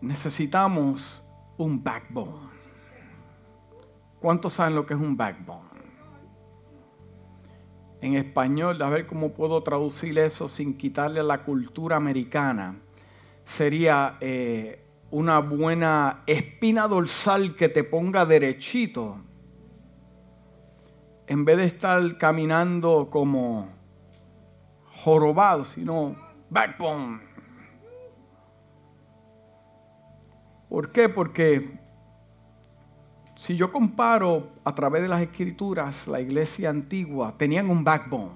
[0.00, 1.22] necesitamos
[1.56, 2.50] un backbone.
[4.20, 5.68] ¿Cuántos saben lo que es un backbone?
[8.02, 12.80] En español, a ver cómo puedo traducir eso sin quitarle a la cultura americana,
[13.44, 19.18] sería eh, una buena espina dorsal que te ponga derechito,
[21.26, 23.68] en vez de estar caminando como
[25.02, 26.16] jorobado, sino
[26.48, 27.20] backbone.
[30.70, 31.08] ¿Por qué?
[31.08, 31.80] Porque
[33.34, 38.30] si yo comparo a través de las escrituras, la iglesia antigua tenían un backbone.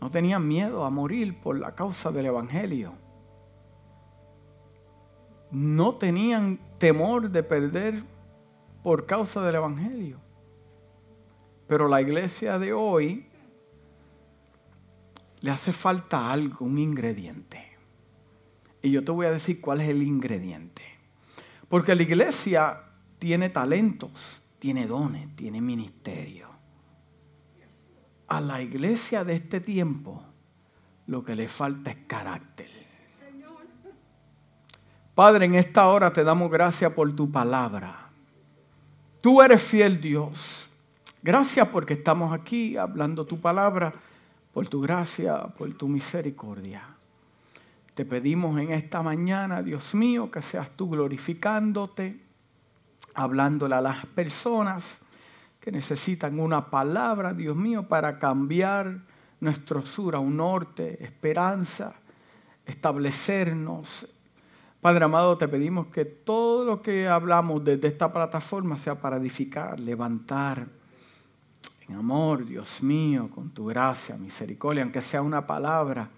[0.00, 2.94] No tenían miedo a morir por la causa del Evangelio.
[5.50, 8.04] No tenían temor de perder
[8.84, 10.20] por causa del Evangelio.
[11.66, 13.26] Pero la iglesia de hoy
[15.40, 17.67] le hace falta algo, un ingrediente.
[18.82, 20.82] Y yo te voy a decir cuál es el ingrediente.
[21.68, 22.80] Porque la iglesia
[23.18, 26.48] tiene talentos, tiene dones, tiene ministerio.
[28.28, 30.22] A la iglesia de este tiempo
[31.06, 32.68] lo que le falta es carácter.
[35.14, 38.08] Padre, en esta hora te damos gracias por tu palabra.
[39.20, 40.68] Tú eres fiel Dios.
[41.22, 43.92] Gracias porque estamos aquí hablando tu palabra,
[44.52, 46.97] por tu gracia, por tu misericordia.
[47.98, 52.20] Te pedimos en esta mañana, Dios mío, que seas tú glorificándote,
[53.12, 55.00] hablándole a las personas
[55.58, 59.00] que necesitan una palabra, Dios mío, para cambiar
[59.40, 61.96] nuestro sur a un norte, esperanza,
[62.66, 64.06] establecernos.
[64.80, 69.80] Padre amado, te pedimos que todo lo que hablamos desde esta plataforma sea para edificar,
[69.80, 70.68] levantar
[71.88, 76.10] en amor, Dios mío, con tu gracia, misericordia, aunque sea una palabra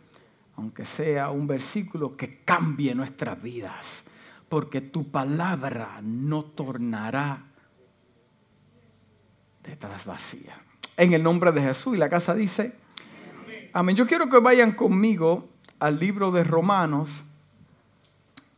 [0.56, 4.04] aunque sea un versículo que cambie nuestras vidas,
[4.48, 7.44] porque tu palabra no tornará
[9.62, 10.60] detrás vacía.
[10.96, 11.94] En el nombre de Jesús.
[11.94, 12.76] Y la casa dice,
[13.72, 13.96] amén.
[13.96, 15.48] Yo quiero que vayan conmigo
[15.78, 17.22] al libro de Romanos,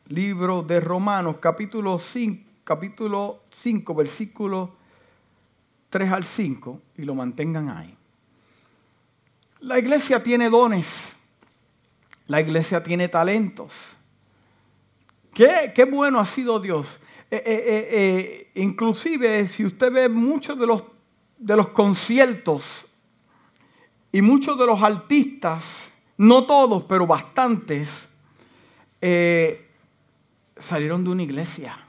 [0.09, 4.75] libro de Romanos, capítulo 5, capítulo 5, versículo
[5.91, 7.97] 3 al 5, y lo mantengan ahí.
[9.61, 11.17] La iglesia tiene dones.
[12.33, 13.93] La iglesia tiene talentos.
[15.35, 16.99] Qué, bueno ha sido Dios.
[17.31, 20.83] Eh, eh, eh, inclusive si usted ve muchos de los,
[21.37, 22.87] de los conciertos
[24.13, 28.09] y muchos de los artistas, no todos, pero bastantes,
[30.57, 31.87] salieron de una iglesia.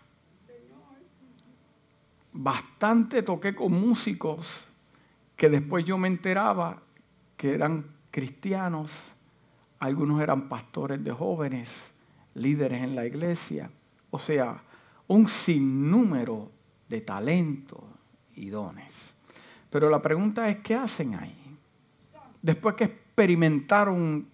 [2.33, 4.65] Bastante toqué con músicos
[5.37, 6.81] que después yo me enteraba
[7.37, 9.12] que eran cristianos
[9.83, 11.91] algunos eran pastores de jóvenes,
[12.35, 13.69] líderes en la iglesia,
[14.11, 14.63] o sea,
[15.07, 16.49] un sinnúmero
[16.87, 17.83] de talentos
[18.33, 19.15] y dones.
[19.69, 21.57] Pero la pregunta es, ¿qué hacen ahí?
[22.41, 24.25] Después que experimentaron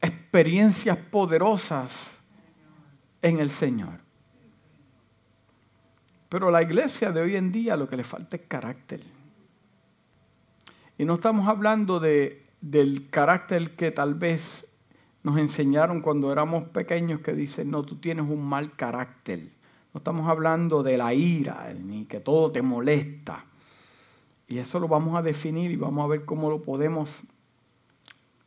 [0.00, 2.16] experiencias poderosas
[3.20, 4.00] en el Señor.
[6.30, 9.02] Pero la iglesia de hoy en día lo que le falta es carácter.
[10.96, 14.72] Y no estamos hablando de del carácter que tal vez
[15.22, 19.50] nos enseñaron cuando éramos pequeños que dicen, no, tú tienes un mal carácter.
[19.92, 23.44] No estamos hablando de la ira, ni que todo te molesta.
[24.48, 27.20] Y eso lo vamos a definir y vamos a ver cómo lo podemos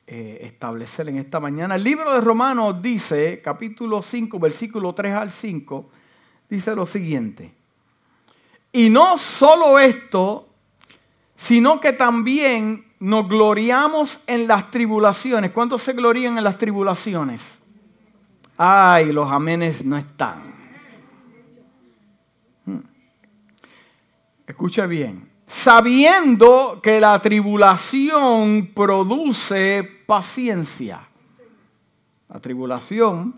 [0.08, 1.76] eh, establecer en esta mañana.
[1.76, 5.90] El libro de Romanos dice, capítulo 5, versículo 3 al 5,
[6.50, 7.54] dice lo siguiente.
[8.72, 10.50] Y no solo esto,
[11.36, 15.52] sino que también nos gloriamos en las tribulaciones.
[15.52, 17.42] ¿Cuántos se glorían en las tribulaciones?
[18.58, 20.56] Ay, los amenes no están.
[22.66, 22.80] Hmm.
[24.48, 25.30] Escucha bien.
[25.46, 31.08] Sabiendo que la tribulación produce paciencia.
[32.30, 33.36] La tribulación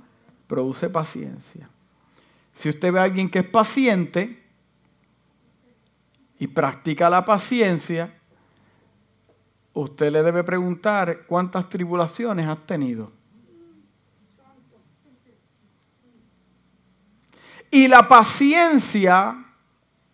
[0.48, 1.70] produce paciencia.
[2.54, 4.47] Si usted ve a alguien que es paciente
[6.40, 8.14] y practica la paciencia,
[9.74, 13.12] usted le debe preguntar cuántas tribulaciones has tenido.
[17.70, 19.44] Y la paciencia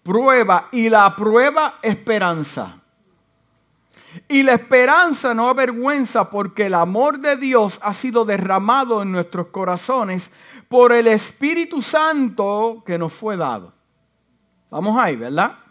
[0.02, 2.80] prueba y la prueba esperanza.
[4.28, 9.48] Y la esperanza no avergüenza porque el amor de Dios ha sido derramado en nuestros
[9.48, 10.32] corazones
[10.70, 13.74] por el Espíritu Santo que nos fue dado.
[14.66, 15.63] Estamos ahí, ¿verdad?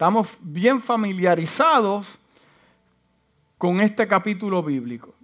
[0.00, 2.16] Estamos bien familiarizados
[3.58, 5.14] con este capítulo bíblico.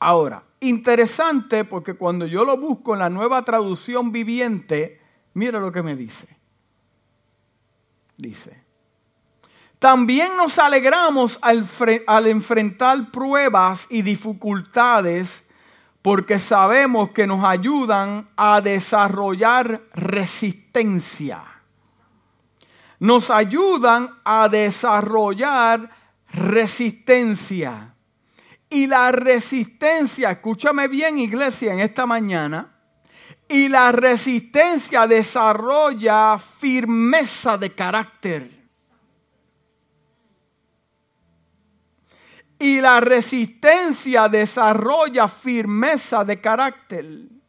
[0.00, 5.00] Ahora, interesante porque cuando yo lo busco en la nueva traducción viviente,
[5.34, 6.36] mira lo que me dice.
[8.16, 8.60] Dice,
[9.78, 11.64] también nos alegramos al,
[12.08, 15.48] al enfrentar pruebas y dificultades
[16.02, 21.49] porque sabemos que nos ayudan a desarrollar resistencia.
[23.00, 25.90] Nos ayudan a desarrollar
[26.28, 27.94] resistencia.
[28.68, 32.76] Y la resistencia, escúchame bien iglesia en esta mañana,
[33.48, 38.60] y la resistencia desarrolla firmeza de carácter.
[42.60, 47.39] Y la resistencia desarrolla firmeza de carácter.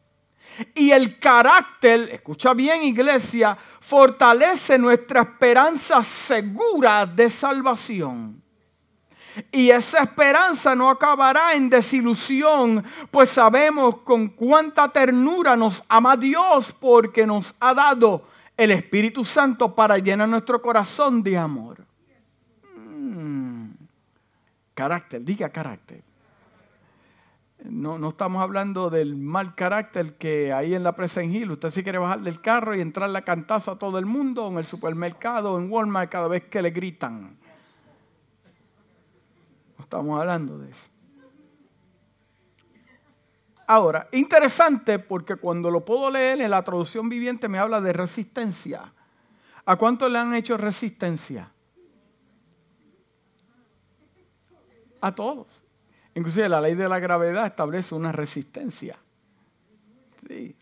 [0.74, 8.42] Y el carácter, escucha bien iglesia, fortalece nuestra esperanza segura de salvación.
[9.50, 16.74] Y esa esperanza no acabará en desilusión, pues sabemos con cuánta ternura nos ama Dios
[16.78, 18.26] porque nos ha dado
[18.56, 21.84] el Espíritu Santo para llenar nuestro corazón de amor.
[24.74, 26.02] Carácter, diga carácter.
[27.64, 31.82] No, no, estamos hablando del mal carácter que hay en la presa en Usted sí
[31.82, 35.58] quiere bajar del carro y entrarle a cantazo a todo el mundo en el supermercado,
[35.58, 37.38] en Walmart, cada vez que le gritan.
[39.78, 40.88] No estamos hablando de eso.
[43.66, 48.92] Ahora, interesante porque cuando lo puedo leer en la traducción viviente me habla de resistencia.
[49.64, 51.52] ¿A cuánto le han hecho resistencia?
[55.02, 55.61] a todos.
[56.14, 58.96] Inclusive la ley de la gravedad establece una resistencia.
[60.28, 60.54] Sí.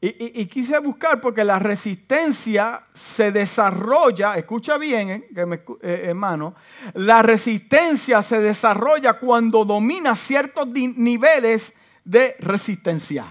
[0.00, 6.54] Y, quise buscar porque la resistencia se desarrolla, escucha bien, eh, eh, hermano,
[6.94, 11.74] la resistencia se desarrolla cuando domina ciertos niveles
[12.04, 13.26] de resistencia.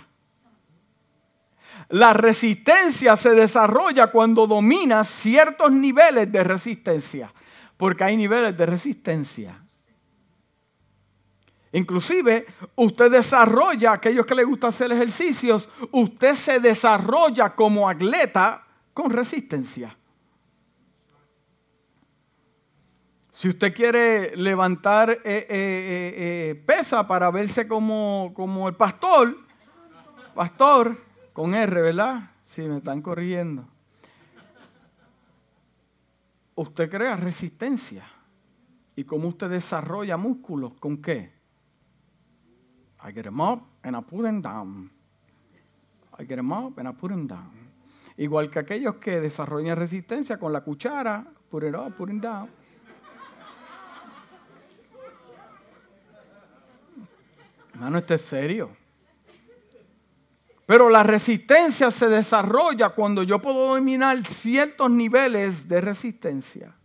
[1.87, 7.33] La resistencia se desarrolla cuando domina ciertos niveles de resistencia,
[7.77, 9.66] porque hay niveles de resistencia.
[11.77, 18.65] Inclusive, usted desarrolla, aquellos que les gusta hacer ejercicios, usted se desarrolla como atleta
[18.95, 19.95] con resistencia.
[23.31, 29.38] Si usted quiere levantar eh, eh, eh, pesa para verse como, como el pastor,
[30.33, 30.97] pastor,
[31.31, 32.31] con R, ¿verdad?
[32.44, 33.68] Sí, me están corrigiendo.
[36.56, 38.03] Usted crea resistencia.
[38.95, 40.73] ¿Y cómo usted desarrolla músculos?
[40.80, 41.36] ¿Con qué?
[43.07, 44.92] I get them up and I put them down.
[46.19, 47.71] I get them up and I put them down.
[48.18, 52.50] Igual que aquellos que desarrollan resistencia con la cuchara, put it up, put it down.
[57.74, 58.75] Hermano, es serio.
[60.65, 66.75] Pero la resistencia se desarrolla cuando yo puedo dominar ciertos niveles de resistencia.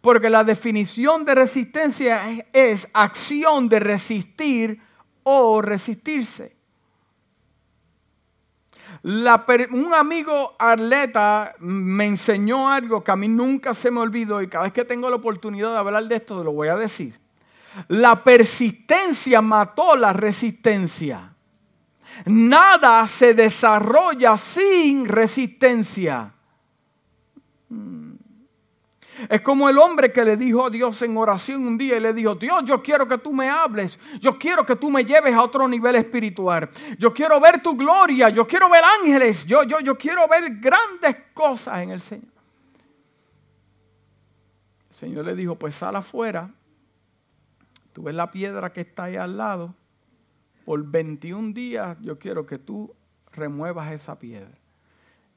[0.00, 4.91] Porque la definición de resistencia es, es acción de resistir
[5.24, 6.56] o resistirse.
[9.02, 14.64] un amigo atleta me enseñó algo que a mí nunca se me olvidó y cada
[14.64, 17.18] vez que tengo la oportunidad de hablar de esto lo voy a decir.
[17.88, 21.34] La persistencia mató la resistencia.
[22.26, 26.32] Nada se desarrolla sin resistencia.
[29.28, 32.12] Es como el hombre que le dijo a Dios en oración un día y le
[32.12, 35.42] dijo, Dios, yo quiero que tú me hables, yo quiero que tú me lleves a
[35.42, 39.96] otro nivel espiritual, yo quiero ver tu gloria, yo quiero ver ángeles, yo, yo, yo
[39.96, 42.32] quiero ver grandes cosas en el Señor.
[44.90, 46.50] El Señor le dijo, pues sal afuera,
[47.92, 49.74] tú ves la piedra que está ahí al lado,
[50.64, 52.94] por 21 días yo quiero que tú
[53.32, 54.61] remuevas esa piedra.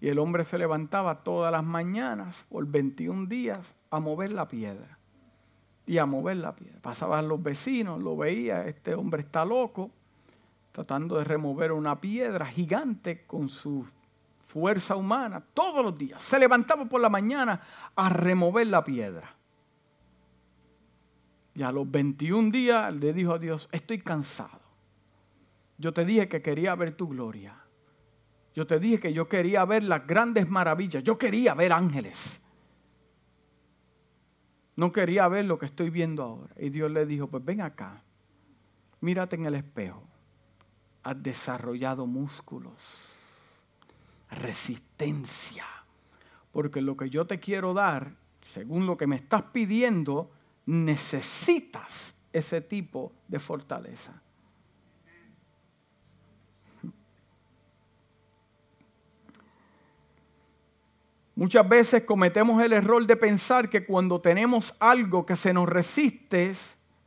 [0.01, 4.97] Y el hombre se levantaba todas las mañanas por 21 días a mover la piedra.
[5.87, 6.79] Y a mover la piedra.
[6.81, 9.91] Pasaban los vecinos, lo veía, este hombre está loco,
[10.71, 13.85] tratando de remover una piedra gigante con su
[14.43, 16.21] fuerza humana todos los días.
[16.21, 17.61] Se levantaba por la mañana
[17.95, 19.35] a remover la piedra.
[21.53, 24.59] Y a los 21 días le dijo a Dios, estoy cansado.
[25.77, 27.64] Yo te dije que quería ver tu gloria.
[28.55, 31.03] Yo te dije que yo quería ver las grandes maravillas.
[31.03, 32.41] Yo quería ver ángeles.
[34.77, 36.55] No quería ver lo que estoy viendo ahora.
[36.57, 38.01] Y Dios le dijo, pues ven acá.
[39.01, 40.03] Mírate en el espejo.
[41.03, 43.11] Has desarrollado músculos.
[44.31, 45.65] Resistencia.
[46.53, 50.31] Porque lo que yo te quiero dar, según lo que me estás pidiendo,
[50.65, 54.21] necesitas ese tipo de fortaleza.
[61.35, 66.53] Muchas veces cometemos el error de pensar que cuando tenemos algo que se nos resiste,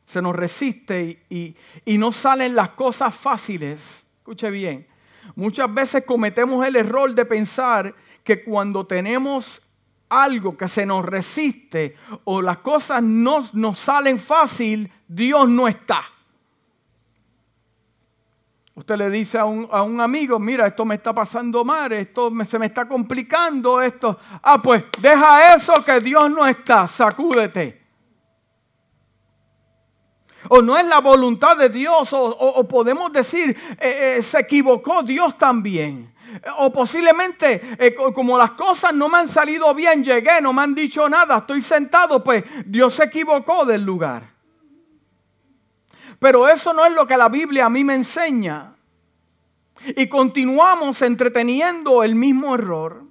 [0.05, 4.05] se nos resiste y, y, no salen las cosas fáciles.
[4.19, 4.87] Escuche bien.
[5.35, 9.63] Muchas veces cometemos el error de pensar que cuando tenemos
[10.09, 16.03] algo que se nos resiste o las cosas no nos salen fácil, Dios no está.
[18.79, 22.31] Usted le dice a un, a un, amigo, mira, esto me está pasando mal, esto
[22.45, 24.17] se me está complicando, esto.
[24.41, 27.85] Ah, pues deja eso que Dios no está, sacúdete.
[30.47, 33.49] O no es la voluntad de Dios, o, podemos decir,
[33.81, 36.13] eh, eh, se equivocó Dios también.
[36.59, 40.73] O posiblemente, eh, como las cosas no me han salido bien, llegué, no me han
[40.73, 44.38] dicho nada, estoy sentado, pues Dios se equivocó del lugar.
[46.19, 48.75] Pero eso no es lo que la Biblia a mí me enseña.
[49.95, 53.03] Y continuamos entreteniendo el mismo error.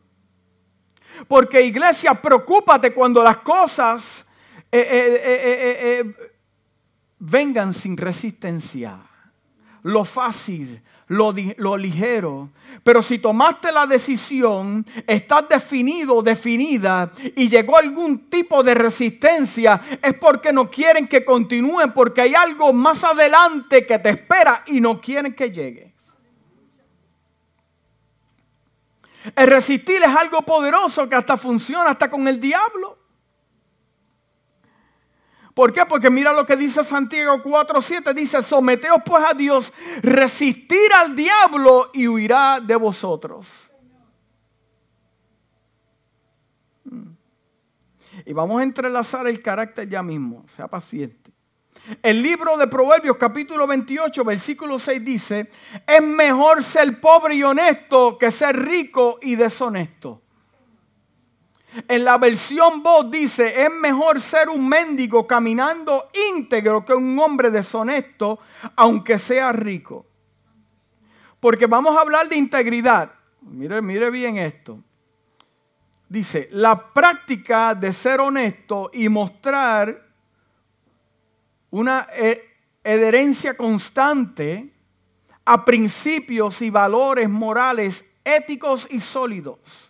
[1.26, 4.26] Porque iglesia, preocúpate cuando las cosas
[4.70, 6.32] eh, eh, eh,
[7.18, 9.00] vengan sin resistencia.
[9.82, 12.50] Lo fácil, lo, lo, ligero.
[12.84, 20.14] Pero si tomaste la decisión, estás definido, definida, y llegó algún tipo de resistencia, es
[20.14, 25.00] porque no quieren que continúen, porque hay algo más adelante que te espera y no
[25.00, 25.94] quieren que llegue.
[29.34, 32.97] El resistir es algo poderoso que hasta funciona hasta con el diablo.
[35.58, 35.84] ¿Por qué?
[35.86, 38.14] Porque mira lo que dice Santiago 4:7.
[38.14, 39.72] Dice, someteos pues a Dios,
[40.02, 43.68] resistir al diablo y huirá de vosotros.
[46.84, 47.10] Mm.
[48.24, 50.46] Y vamos a entrelazar el carácter ya mismo.
[50.54, 51.32] Sea paciente.
[52.04, 55.50] El libro de Proverbios capítulo 28 versículo 6 dice,
[55.84, 60.22] es mejor ser pobre y honesto que ser rico y deshonesto.
[61.86, 67.50] En la versión voz dice, es mejor ser un mendigo caminando íntegro que un hombre
[67.50, 68.38] deshonesto,
[68.74, 70.06] aunque sea rico.
[71.38, 73.12] Porque vamos a hablar de integridad.
[73.42, 74.82] Mire, mire bien esto.
[76.08, 80.06] Dice, la práctica de ser honesto y mostrar
[81.70, 82.08] una
[82.82, 84.74] adherencia constante
[85.44, 89.87] a principios y valores morales éticos y sólidos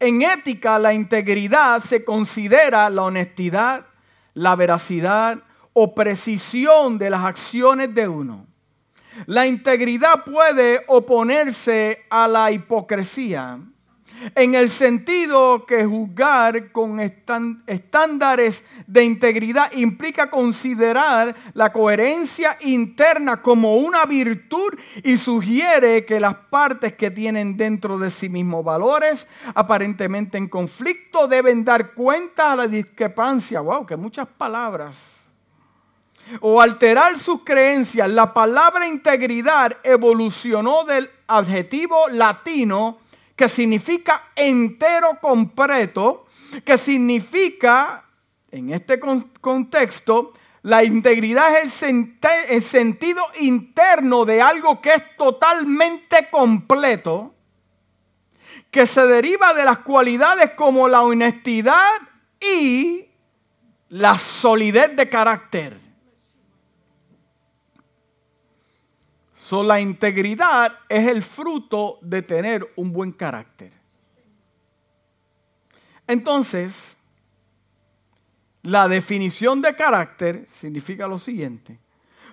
[0.00, 3.86] en ética, la integridad se considera la honestidad,
[4.34, 5.38] la veracidad
[5.72, 8.46] o precisión de las acciones de uno.
[9.26, 13.58] La integridad puede oponerse a la hipocresía
[14.34, 23.76] en el sentido que juzgar con estándares de integridad implica considerar la coherencia interna como
[23.76, 30.38] una virtud y sugiere que las partes que tienen dentro de sí mismos valores aparentemente
[30.38, 33.60] en conflicto deben dar cuenta a la discrepancia.
[33.60, 35.18] Wow, que muchas palabras
[36.40, 38.10] o alterar sus creencias.
[38.10, 42.98] La palabra integridad evolucionó del adjetivo latino
[43.38, 46.26] que significa entero completo,
[46.64, 48.04] que significa,
[48.50, 48.98] en este
[49.40, 57.32] contexto, la integridad es el, sentido interno de algo que es totalmente completo,
[58.72, 61.92] que se deriva de las cualidades como la honestidad
[62.40, 63.06] y
[63.88, 65.87] la solidez de carácter.
[69.52, 73.72] La integridad es el fruto de tener un buen carácter.
[76.06, 76.96] Entonces,
[78.62, 81.78] la definición de carácter significa lo siguiente.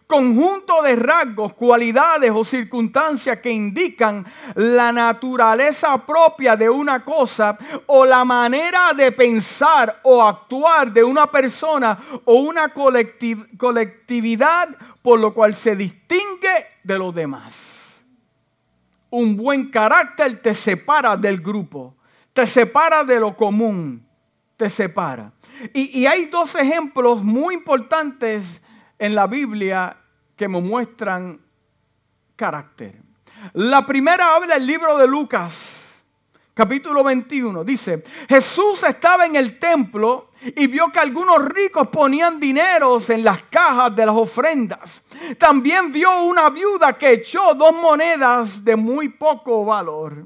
[0.07, 7.57] Conjunto de rasgos, cualidades o circunstancias que indican la naturaleza propia de una cosa
[7.87, 14.69] o la manera de pensar o actuar de una persona o una colectividad
[15.05, 18.03] por lo cual se distingue de los demás.
[19.11, 21.95] Un buen carácter te separa del grupo,
[22.33, 24.03] te separa de lo común,
[24.57, 25.31] te separa.
[25.75, 28.61] Y, hay dos ejemplos muy importantes
[28.97, 29.95] en la Biblia
[30.35, 31.39] que me muestran
[32.35, 32.99] carácter.
[33.53, 36.01] La primera habla el libro de Lucas,
[36.55, 37.63] capítulo 21.
[37.63, 43.41] Dice, Jesús estaba en el templo y vio que algunos ricos ponían dineros en las
[43.43, 45.01] cajas de las ofrendas.
[45.39, 50.25] También vio una viuda que echó dos monedas de muy poco valor.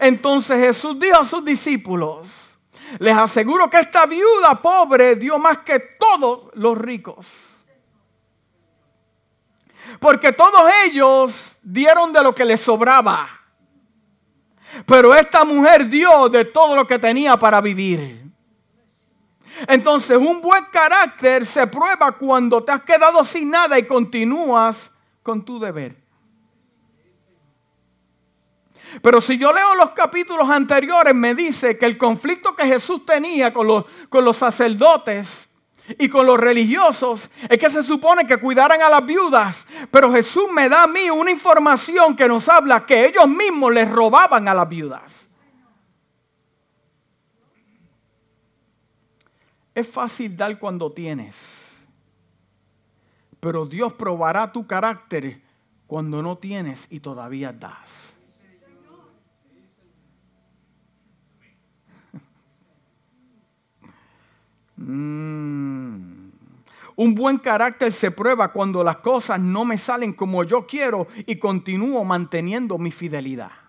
[0.00, 2.54] Entonces Jesús dijo a sus discípulos,
[2.98, 7.26] les aseguro que esta viuda pobre dio más que todos los ricos.
[10.00, 13.28] Porque todos ellos dieron de lo que les sobraba.
[14.86, 18.23] Pero esta mujer dio de todo lo que tenía para vivir.
[19.68, 24.92] Entonces un buen carácter se prueba cuando te has quedado sin nada y continúas
[25.22, 26.04] con tu deber.
[29.02, 33.52] Pero si yo leo los capítulos anteriores, me dice que el conflicto que Jesús tenía
[33.52, 35.48] con los, con los sacerdotes
[35.98, 39.66] y con los religiosos es que se supone que cuidaran a las viudas.
[39.90, 43.90] Pero Jesús me da a mí una información que nos habla que ellos mismos les
[43.90, 45.23] robaban a las viudas.
[49.74, 51.72] Es fácil dar cuando tienes,
[53.40, 55.42] pero Dios probará tu carácter
[55.86, 58.14] cuando no tienes y todavía das.
[64.76, 66.30] Mm.
[66.96, 71.36] Un buen carácter se prueba cuando las cosas no me salen como yo quiero y
[71.36, 73.63] continúo manteniendo mi fidelidad.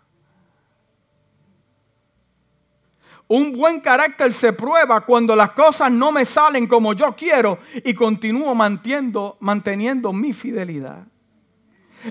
[3.27, 7.94] Un buen carácter se prueba cuando las cosas no me salen como yo quiero y
[7.94, 11.05] continúo manteniendo, manteniendo mi fidelidad.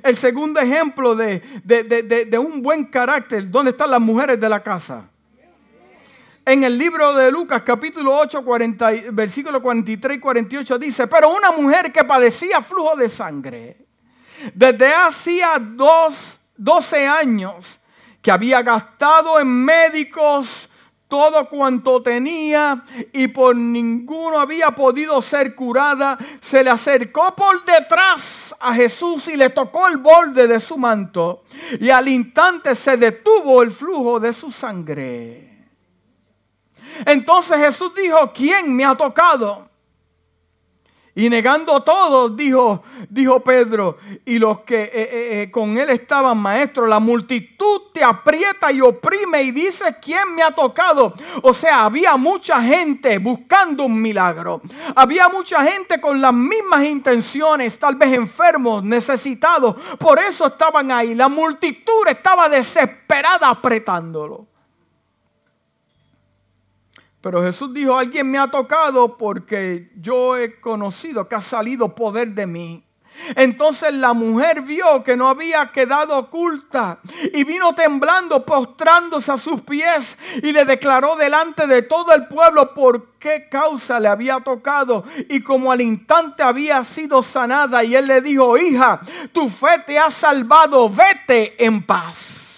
[0.03, 5.09] El segundo ejemplo de, de un buen carácter, ¿dónde están las mujeres de la casa?
[6.47, 8.45] en el libro de Lucas capítulo 8,
[9.13, 13.87] versículo 43 y 48 dice, pero una mujer que padecía flujo de sangre,
[14.53, 17.81] desde hacía dos, 12 años,
[18.21, 20.69] que había gastado en médicos
[21.15, 28.53] todo cuanto tenía y por ninguno había podido ser curada, se le acercó por detrás
[28.59, 31.45] a Jesús y le tocó el borde de su manto
[31.79, 35.69] y al instante se detuvo el flujo de su sangre.
[37.07, 39.71] Entonces Jesús dijo, ¿quién me ha tocado?
[41.17, 46.37] Y negando todo, dijo, dijo Pedro, y los que eh, eh, eh, con él estaban,
[46.39, 51.15] maestros, la multitud te aprieta y oprime y dice, ¿quién me ha tocado?
[51.43, 54.61] O sea, había mucha gente buscando un milagro.
[54.97, 59.77] Había mucha gente con las mismas intenciones, tal vez enfermos, necesitados.
[60.01, 61.15] Por eso estaban ahí.
[61.15, 64.49] La multitud estaba desesperada apretándolo.
[67.25, 72.35] Pero Jesús dijo, alguien me ha tocado porque yo he conocido que ha salido poder
[72.35, 72.85] de mí.
[73.35, 76.99] Entonces la mujer vio que no había quedado oculta
[77.33, 82.75] y vino temblando, postrándose a sus pies y le declaró delante de todo el pueblo
[82.75, 88.07] por qué causa le había tocado y como al instante había sido sanada y él
[88.07, 89.01] le dijo, hija,
[89.33, 92.54] tu fe te ha salvado, vete en paz.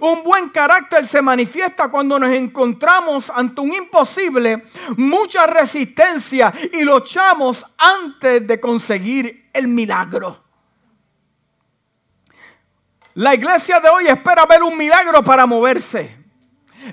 [0.00, 4.64] Un buen carácter se manifiesta cuando nos encontramos ante un imposible,
[4.96, 10.44] mucha resistencia y luchamos antes de conseguir el milagro.
[13.14, 16.25] La iglesia de hoy espera ver un milagro para moverse.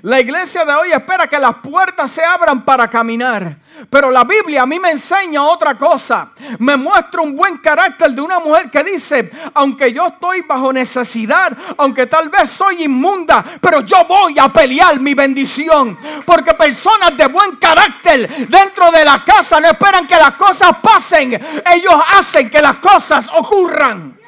[0.02, 3.56] La iglesia de hoy espera que las puertas se abran para caminar.
[3.90, 6.30] Pero la Biblia a mí me enseña otra cosa.
[6.58, 11.56] Me muestra un buen carácter de una mujer que dice, aunque yo estoy bajo necesidad,
[11.76, 15.98] aunque tal vez soy inmunda, pero yo voy a pelear mi bendición.
[16.24, 21.32] Porque personas de buen carácter dentro de la casa no esperan que las cosas pasen.
[21.72, 24.23] Ellos hacen que las cosas ocurran.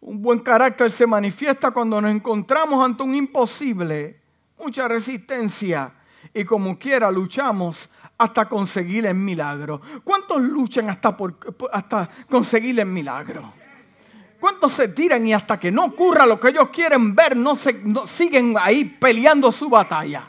[0.00, 4.20] Un buen carácter se manifiesta cuando nos encontramos ante un imposible,
[4.58, 5.92] mucha resistencia
[6.32, 9.80] y como quiera luchamos hasta conseguir el milagro.
[10.02, 11.16] ¿Cuántos luchan hasta,
[11.72, 13.42] hasta conseguir el milagro?
[14.38, 18.54] ¿Cuántos se tiran y hasta que no ocurra lo que ellos quieren ver, no, siguen
[18.58, 20.24] ahí peleando su batalla?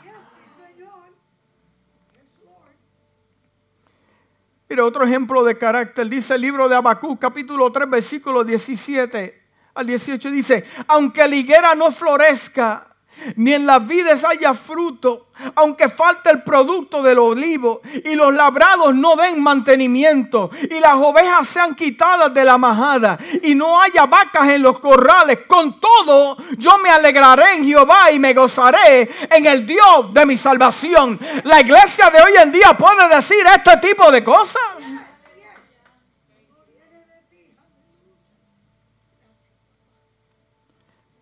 [4.68, 9.41] Mira, otro ejemplo de carácter, dice el libro de Habacuc, capítulo 3, versículo 17
[9.74, 12.88] al 18 dice, aunque la higuera no florezca,
[13.36, 18.94] ni en las vides haya fruto, aunque falte el producto del olivo y los labrados
[18.94, 24.48] no den mantenimiento y las ovejas sean quitadas de la majada y no haya vacas
[24.48, 29.66] en los corrales, con todo yo me alegraré en Jehová y me gozaré en el
[29.66, 31.18] Dios de mi salvación.
[31.44, 34.62] La iglesia de hoy en día puede decir este tipo de cosas.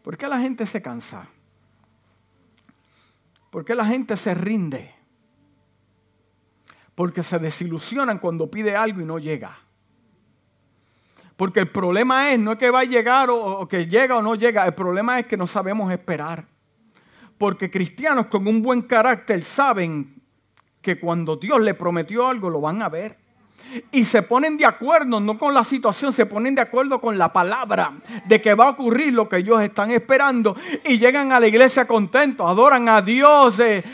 [0.02, 1.28] ¿Por qué la gente se cansa?
[3.50, 4.94] ¿Por qué la gente se rinde?
[6.94, 9.58] Porque se desilusionan cuando pide algo y no llega.
[11.36, 14.34] Porque el problema es, no es que va a llegar o, que llega o no
[14.34, 16.46] llega, el problema es que no sabemos esperar.
[17.38, 20.22] Porque cristianos con un buen carácter saben
[20.82, 23.18] que cuando Dios le prometió algo lo van a ver.
[23.90, 27.33] Y se ponen de acuerdo, no con la situación, se ponen de acuerdo con la
[27.33, 27.92] palabra
[28.26, 31.87] de que va a ocurrir lo que ellos están esperando y llegan a la iglesia
[31.87, 33.59] contentos, adoran a Dios.
[33.61, 33.85] Eh.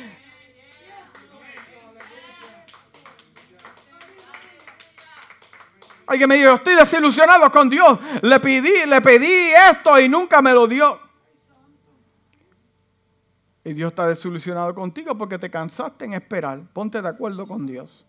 [6.07, 7.99] Alguien me dijo, estoy desilusionado con Dios.
[8.23, 11.01] Le pedí, le pedí esto y nunca me lo dio.
[13.65, 16.61] Y Dios está desilusionado contigo porque te cansaste en esperar.
[16.73, 18.06] Ponte de acuerdo con Dios.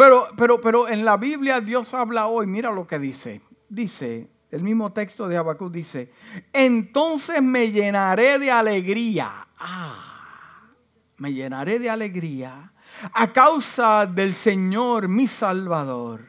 [0.00, 3.42] Pero, pero, pero en la Biblia Dios habla hoy, mira lo que dice.
[3.68, 6.10] Dice, el mismo texto de Habacuc dice,
[6.54, 9.46] entonces me llenaré de alegría.
[9.58, 10.70] Ah,
[11.18, 12.72] me llenaré de alegría
[13.12, 16.24] a causa del Señor mi Salvador.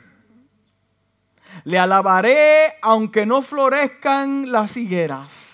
[1.64, 5.51] Le alabaré aunque no florezcan las higueras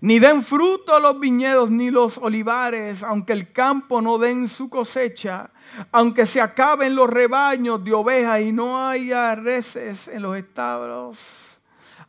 [0.00, 5.50] ni den fruto los viñedos ni los olivares, aunque el campo no den su cosecha,
[5.92, 11.58] aunque se acaben los rebaños de ovejas y no haya reses en los establos,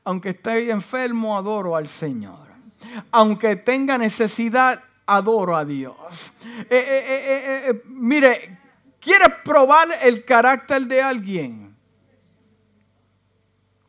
[0.03, 2.49] aunque esté enfermo, adoro al Señor.
[3.11, 6.33] Aunque tenga necesidad, adoro a Dios.
[6.61, 8.57] Eh, eh, eh, mire,
[8.99, 11.75] ¿quiere probar el carácter de alguien?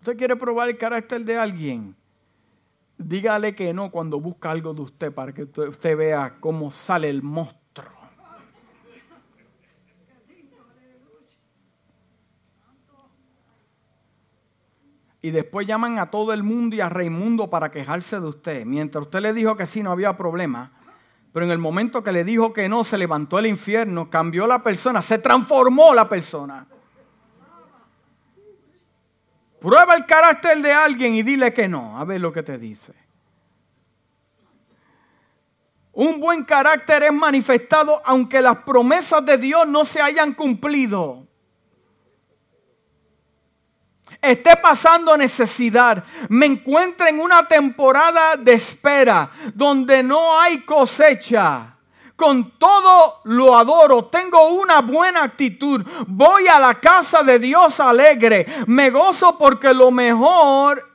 [0.00, 1.94] ¿Usted quiere probar el carácter de alguien?
[3.00, 7.22] Dígale que no cuando busca algo de usted para que usted vea cómo sale el
[7.22, 7.60] monstruo.
[15.22, 18.64] Y después llaman a todo el mundo y a Raimundo para quejarse de usted.
[18.64, 20.72] Mientras usted le dijo que sí, no había problema.
[21.32, 24.62] Pero en el momento que le dijo que no, se levantó el infierno, cambió la
[24.62, 26.66] persona, se transformó la persona.
[29.60, 31.98] Prueba el carácter de alguien y dile que no.
[31.98, 32.94] A ver lo que te dice.
[35.92, 41.26] Un buen carácter es manifestado aunque las promesas de Dios no se hayan cumplido.
[44.22, 51.76] Esté pasando necesidad, me encuentre en una temporada de espera donde no hay cosecha
[52.20, 58.46] con todo lo adoro, tengo una buena actitud, voy a la casa de Dios alegre,
[58.66, 60.86] me gozo porque lo mejor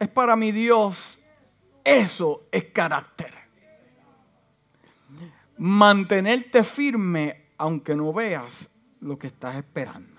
[0.00, 1.16] es para mi Dios.
[1.84, 3.32] Eso es carácter.
[5.58, 8.68] Mantenerte firme aunque no veas
[9.00, 10.10] lo que estás esperando.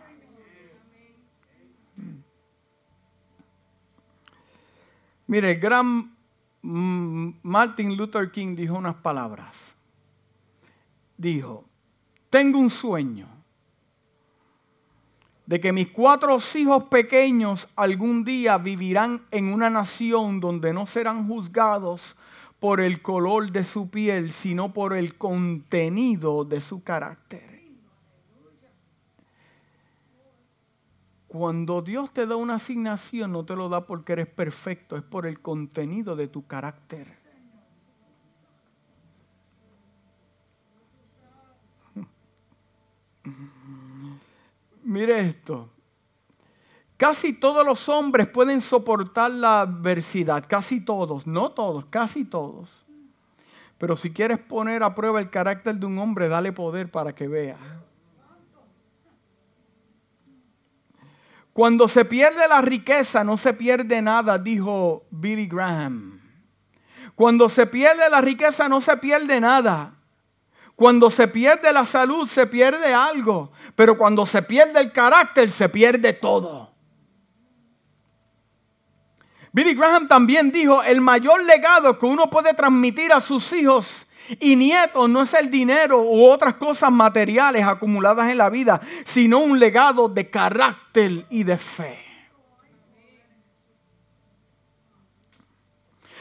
[5.28, 6.17] Mire, el gran
[6.62, 9.76] Martin Luther King dijo unas palabras.
[11.18, 11.66] Dijo,
[12.30, 13.28] tengo un sueño
[15.46, 21.28] de que mis cuatro hijos pequeños algún día vivirán en una nación donde no serán
[21.28, 22.16] juzgados
[22.60, 27.57] por el color de su piel, sino por el contenido de su carácter.
[31.28, 35.26] Cuando Dios te da una asignación, no te lo da porque eres perfecto, es por
[35.26, 37.08] el contenido de tu carácter.
[44.84, 45.70] Mire esto.
[46.96, 52.70] Casi todos los hombres pueden soportar la adversidad, casi todos, no todos, casi todos.
[53.78, 57.28] Pero si quieres poner a prueba el carácter de un hombre, dale poder para que
[57.28, 57.77] vea.
[61.58, 66.22] Cuando se pierde la riqueza no se pierde nada, dijo Billy Graham.
[67.16, 69.96] Cuando se pierde la riqueza no se pierde nada.
[70.76, 73.52] Cuando se pierde la salud se pierde algo.
[73.74, 76.76] Pero cuando se pierde el carácter se pierde todo.
[79.52, 84.06] Billy Graham también dijo, el mayor legado que uno puede transmitir a sus hijos
[84.40, 89.40] y nietos no es el dinero u otras cosas materiales acumuladas en la vida, sino
[89.40, 92.08] un legado de carácter y de fe.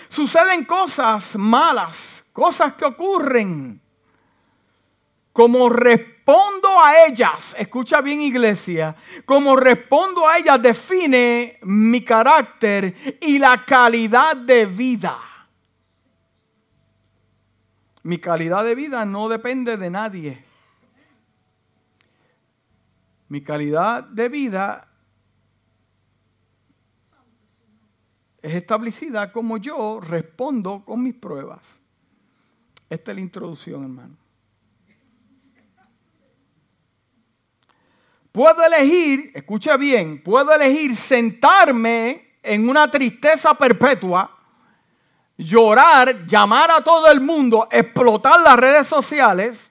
[0.08, 3.80] Suceden cosas malas, cosas que ocurren.
[5.32, 13.38] Como respondo a ellas, escucha bien iglesia, como respondo a ellas define mi carácter y
[13.38, 15.18] la calidad de vida.
[18.06, 20.44] Mi calidad de vida no depende de nadie.
[23.26, 24.86] Mi calidad de vida
[28.40, 31.80] es establecida como yo respondo con mis pruebas.
[32.88, 34.16] Esta es la introducción, hermano.
[38.30, 44.35] Puedo elegir, escucha bien, puedo elegir sentarme en una tristeza perpetua
[45.36, 49.70] llorar, llamar a todo el mundo, explotar las redes sociales,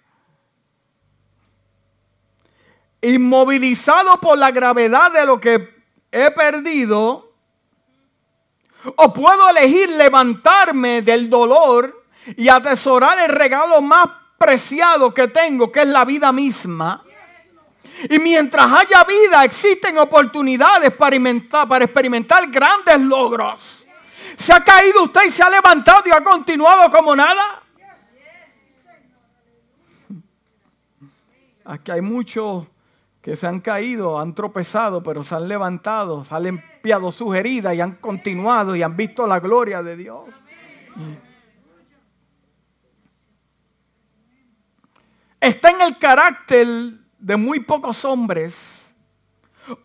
[3.01, 5.75] inmovilizado por la gravedad de lo que
[6.11, 7.33] he perdido,
[8.95, 12.05] o puedo elegir levantarme del dolor
[12.37, 17.03] y atesorar el regalo más preciado que tengo, que es la vida misma.
[18.09, 23.84] Y mientras haya vida, existen oportunidades para experimentar, para experimentar grandes logros.
[24.37, 27.63] ¿Se ha caído usted y se ha levantado y ha continuado como nada?
[31.63, 32.67] Aquí hay muchos
[33.21, 37.73] que se han caído, han tropezado, pero se han levantado, se han limpiado sus heridas
[37.73, 40.25] y han continuado y han visto la gloria de Dios.
[45.39, 46.67] Está en el carácter
[47.17, 48.85] de muy pocos hombres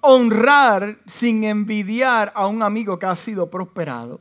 [0.02, 4.20] honrar sin envidiar a un amigo que ha sido prosperado.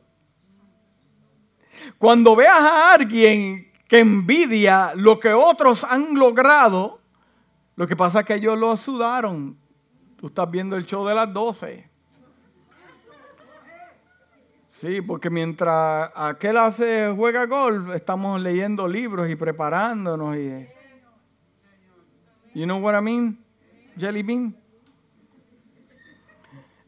[1.98, 7.00] Cuando veas a alguien que envidia lo que otros han logrado,
[7.76, 9.58] lo que pasa es que ellos lo sudaron.
[10.16, 11.90] Tú estás viendo el show de las 12.
[14.68, 20.36] Sí, porque mientras aquel hace juega golf, estamos leyendo libros y preparándonos.
[20.36, 20.66] Y,
[22.54, 23.44] you know what I mean?
[23.98, 24.59] Jelly bean.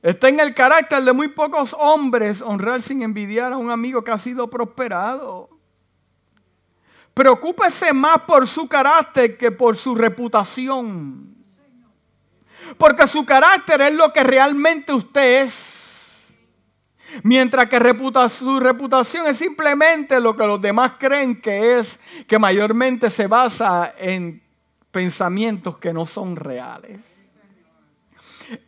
[0.02, 4.10] Está en el carácter de muy pocos hombres honrar sin envidiar a un amigo que
[4.10, 5.48] ha sido prosperado.
[7.14, 11.36] Preocúpese más por su carácter que por su reputación.
[12.78, 16.28] Porque su carácter es lo que realmente usted es.
[17.22, 17.78] Mientras que
[18.30, 23.94] su reputación es simplemente lo que los demás creen que es, que mayormente se basa
[23.98, 24.42] en
[24.90, 27.21] pensamientos que no son reales.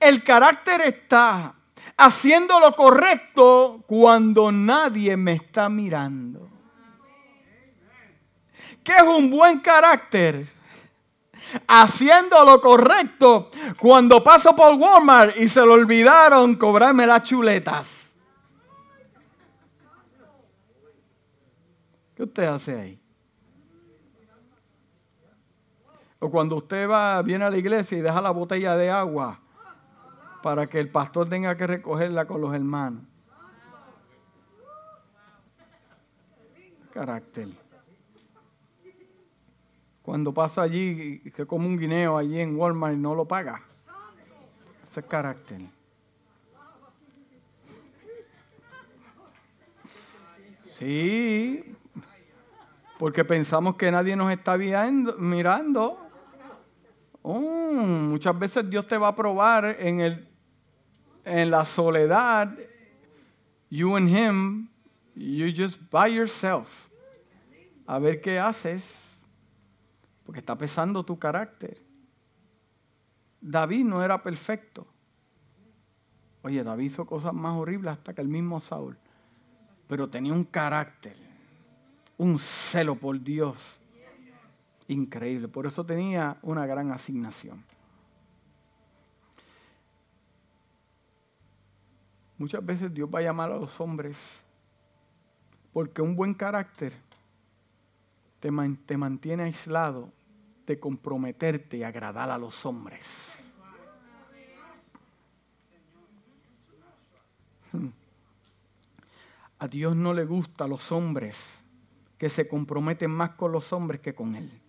[0.01, 1.55] El carácter está
[1.97, 6.51] haciendo lo correcto cuando nadie me está mirando.
[8.83, 10.47] ¿Qué es un buen carácter?
[11.67, 18.15] Haciendo lo correcto cuando paso por Walmart y se le olvidaron cobrarme las chuletas.
[22.17, 23.01] ¿Qué usted hace ahí?
[26.19, 29.44] O cuando usted va, viene a la iglesia y deja la botella de agua
[30.45, 33.03] para que el pastor tenga que recogerla con los hermanos.
[36.93, 37.49] Carácter.
[40.03, 43.63] Cuando pasa allí, que come un guineo allí en Walmart y no lo paga.
[44.85, 45.63] Ese es carácter.
[50.67, 51.75] Sí,
[52.99, 56.07] porque pensamos que nadie nos está mirando.
[57.23, 60.34] Oh, muchas veces Dios te va a probar en, el,
[61.25, 62.57] en la soledad.
[63.71, 64.69] You and Him,
[65.15, 66.89] you just by yourself.
[67.87, 69.17] A ver qué haces.
[70.25, 71.83] Porque está pesando tu carácter.
[73.41, 74.87] David no era perfecto.
[76.43, 78.99] Oye, David hizo cosas más horribles hasta que el mismo Saúl.
[79.87, 81.17] Pero tenía un carácter,
[82.17, 83.81] un celo por Dios
[84.89, 85.49] increíble.
[85.49, 87.65] Por eso tenía una gran asignación.
[92.37, 94.43] Muchas veces Dios va a llamar a los hombres
[95.73, 96.93] porque un buen carácter
[98.39, 98.51] te,
[98.97, 100.13] mantiene aislado
[100.67, 103.51] de comprometerte y agradar a los hombres.
[107.73, 107.89] Hmm.
[109.59, 111.65] A Dios no le gusta a los hombres
[112.19, 114.61] que se comprometen más con los hombres que con Él.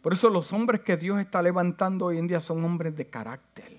[0.00, 3.73] Por eso los hombres que Dios está levantando hoy en día son hombres de carácter.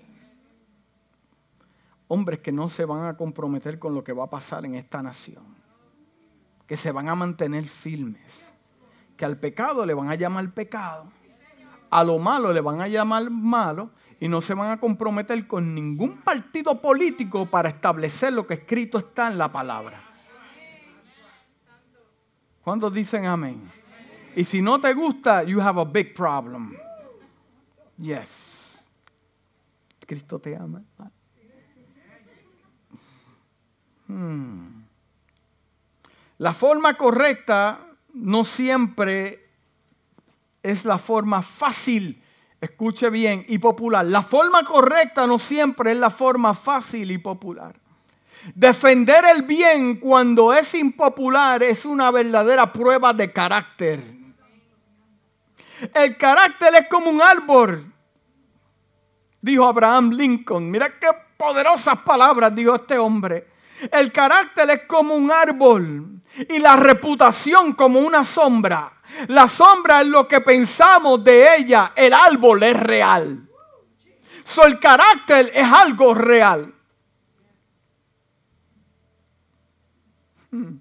[2.08, 5.02] Hombres que no se van a comprometer con lo que va a pasar en esta
[5.02, 5.66] nación
[6.66, 8.50] que se van a mantener firmes,
[9.16, 11.10] que al pecado le van a llamar pecado,
[11.90, 15.74] a lo malo le van a llamar malo y no se van a comprometer con
[15.74, 20.02] ningún partido político para establecer lo que escrito está en la palabra.
[22.62, 23.70] ¿Cuántos dicen amén?
[24.34, 26.76] Y si no te gusta, you have a big problem.
[27.96, 28.86] Yes.
[30.04, 30.82] Cristo te ama.
[36.38, 37.80] La forma correcta
[38.12, 39.48] no siempre
[40.62, 42.22] es la forma fácil,
[42.60, 44.04] escuche bien, y popular.
[44.04, 47.74] La forma correcta no siempre es la forma fácil y popular.
[48.54, 54.02] Defender el bien cuando es impopular es una verdadera prueba de carácter.
[55.94, 57.84] El carácter es como un árbol,
[59.40, 60.70] dijo Abraham Lincoln.
[60.70, 63.55] Mira qué poderosas palabras dijo este hombre
[63.90, 68.92] El carácter es como un árbol y la reputación como una sombra.
[69.28, 73.48] La sombra es lo que pensamos de ella, el árbol es real.
[74.44, 76.72] So, el carácter es algo real.
[80.50, 80.78] Hmm.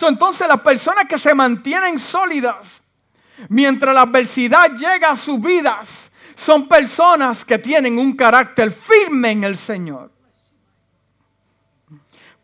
[0.00, 2.82] Entonces las personas que se mantienen sólidas
[3.48, 9.44] mientras la adversidad llega a sus vidas son personas que tienen un carácter firme en
[9.44, 10.13] el Señor.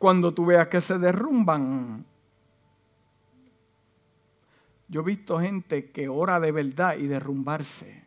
[0.01, 2.07] Cuando tú veas que se derrumban,
[4.89, 8.03] yo he visto gente que ora de verdad y derrumbarse.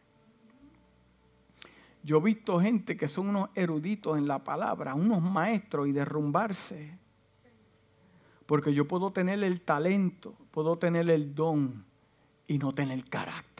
[2.01, 6.97] Yo he visto gente que son unos eruditos en la palabra, unos maestros y derrumbarse.
[8.47, 11.85] Porque yo puedo tener el talento, puedo tener el don
[12.47, 13.52] y no tener carácter.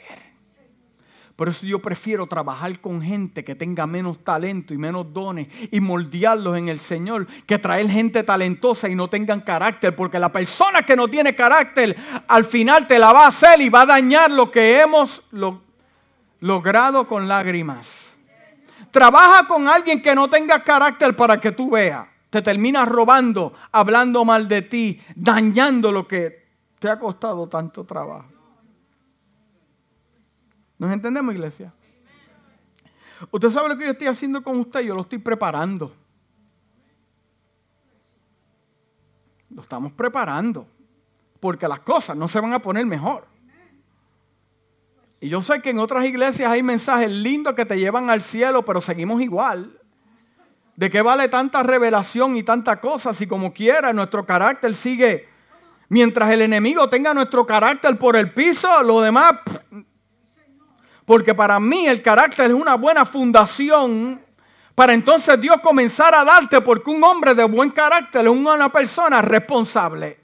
[1.36, 5.80] Por eso yo prefiero trabajar con gente que tenga menos talento y menos dones y
[5.80, 9.96] moldearlos en el Señor que traer gente talentosa y no tengan carácter.
[9.96, 13.70] Porque la persona que no tiene carácter al final te la va a hacer y
[13.70, 15.24] va a dañar lo que hemos
[16.40, 18.12] logrado con lágrimas.
[18.92, 22.06] Trabaja con alguien que no tenga carácter para que tú veas.
[22.30, 26.46] Te terminas robando, hablando mal de ti, dañando lo que
[26.78, 28.33] te ha costado tanto trabajo.
[30.78, 31.74] ¿Nos entendemos, iglesia?
[33.32, 35.96] Usted sabe lo que yo estoy haciendo con usted, yo lo estoy preparando.
[39.50, 40.68] Lo estamos preparando.
[41.40, 43.28] Porque las cosas no se van a poner mejor.
[45.22, 48.66] Y yo sé que en otras iglesias hay mensajes lindos que te llevan al cielo,
[48.66, 49.80] pero seguimos igual.
[50.76, 55.30] ¿De qué vale tanta revelación y tanta cosa si como quiera nuestro carácter sigue?
[55.88, 59.34] Mientras el enemigo tenga nuestro carácter por el piso, lo demás
[61.06, 64.22] porque para mí el carácter es una buena fundación
[64.76, 69.22] para entonces Dios comenzar a darte, porque un hombre de buen carácter es una persona
[69.22, 70.18] responsable.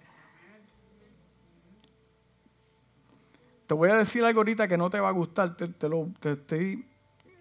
[3.68, 6.88] Te voy a decir algo ahorita que no te va a gustar, te, lo, estoy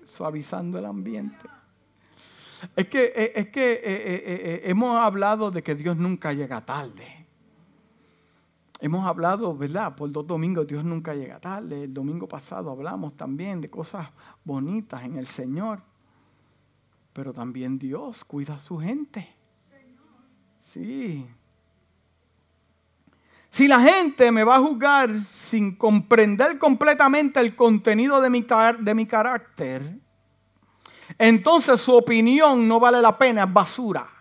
[0.05, 1.49] suavizando el ambiente.
[2.77, 7.18] Es que, es que eh, eh, eh, hemos hablado de que Dios nunca llega tarde.
[8.81, 9.97] Hemos hablado, ¿verdad?
[9.97, 11.85] Por dos domingos Dios nunca llega tarde.
[11.85, 14.09] El domingo pasado hablamos también de cosas
[14.45, 15.83] bonitas en el Señor.
[17.13, 19.29] Pero también Dios cuida a su gente.
[20.63, 21.27] Sí.
[23.51, 28.47] Si la gente me va a juzgar sin comprender completamente el contenido de mi,
[28.81, 29.99] de mi carácter,
[31.19, 34.18] entonces su opinión no vale la pena, es basura.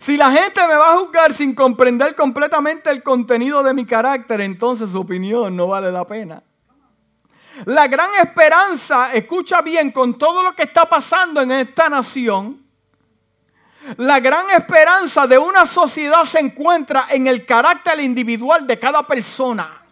[0.00, 4.40] Si la gente me va a juzgar sin comprender completamente el contenido de mi carácter,
[4.40, 6.42] entonces su opinión no vale la pena.
[7.66, 12.64] La gran esperanza, escucha bien, con todo lo que está pasando en esta nación,
[13.98, 19.84] la gran esperanza de una sociedad se encuentra en el carácter individual de cada persona.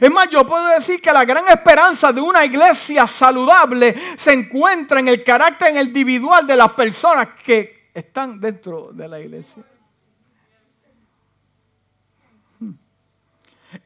[0.00, 5.00] Es más, yo puedo decir que la gran esperanza de una iglesia saludable se encuentra
[5.00, 9.64] en el carácter individual de las personas que están dentro de la iglesia.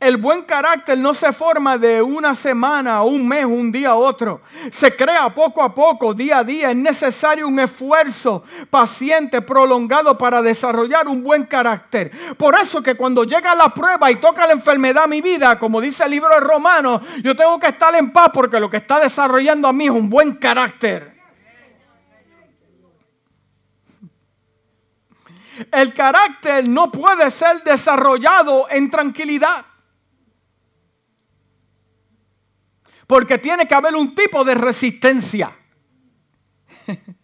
[0.00, 4.40] El buen carácter no se forma de una semana, un mes, un día a otro.
[4.72, 6.70] Se crea poco a poco, día a día.
[6.70, 12.10] Es necesario un esfuerzo paciente, prolongado para desarrollar un buen carácter.
[12.36, 15.80] Por eso que cuando llega la prueba y toca la enfermedad a mi vida, como
[15.80, 18.98] dice el libro de Romanos, yo tengo que estar en paz porque lo que está
[18.98, 21.15] desarrollando a mí es un buen carácter.
[25.72, 29.64] El carácter no puede ser desarrollado en tranquilidad.
[33.06, 35.56] Porque tiene que haber un tipo de resistencia.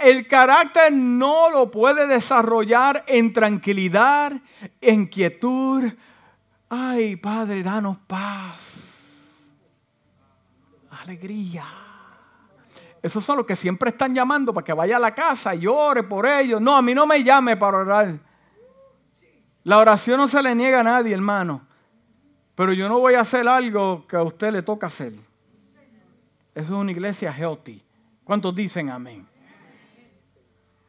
[0.00, 4.32] El carácter no lo puede desarrollar en tranquilidad,
[4.80, 5.92] en quietud.
[6.68, 9.36] Ay, Padre, danos paz,
[10.90, 11.87] alegría.
[13.02, 16.02] Esos son los que siempre están llamando para que vaya a la casa y ore
[16.02, 16.60] por ellos.
[16.60, 18.18] No, a mí no me llame para orar.
[19.62, 21.66] La oración no se le niega a nadie, hermano.
[22.54, 25.12] Pero yo no voy a hacer algo que a usted le toca hacer.
[26.54, 27.84] Eso es una iglesia healthy.
[28.24, 29.26] ¿Cuántos dicen amén?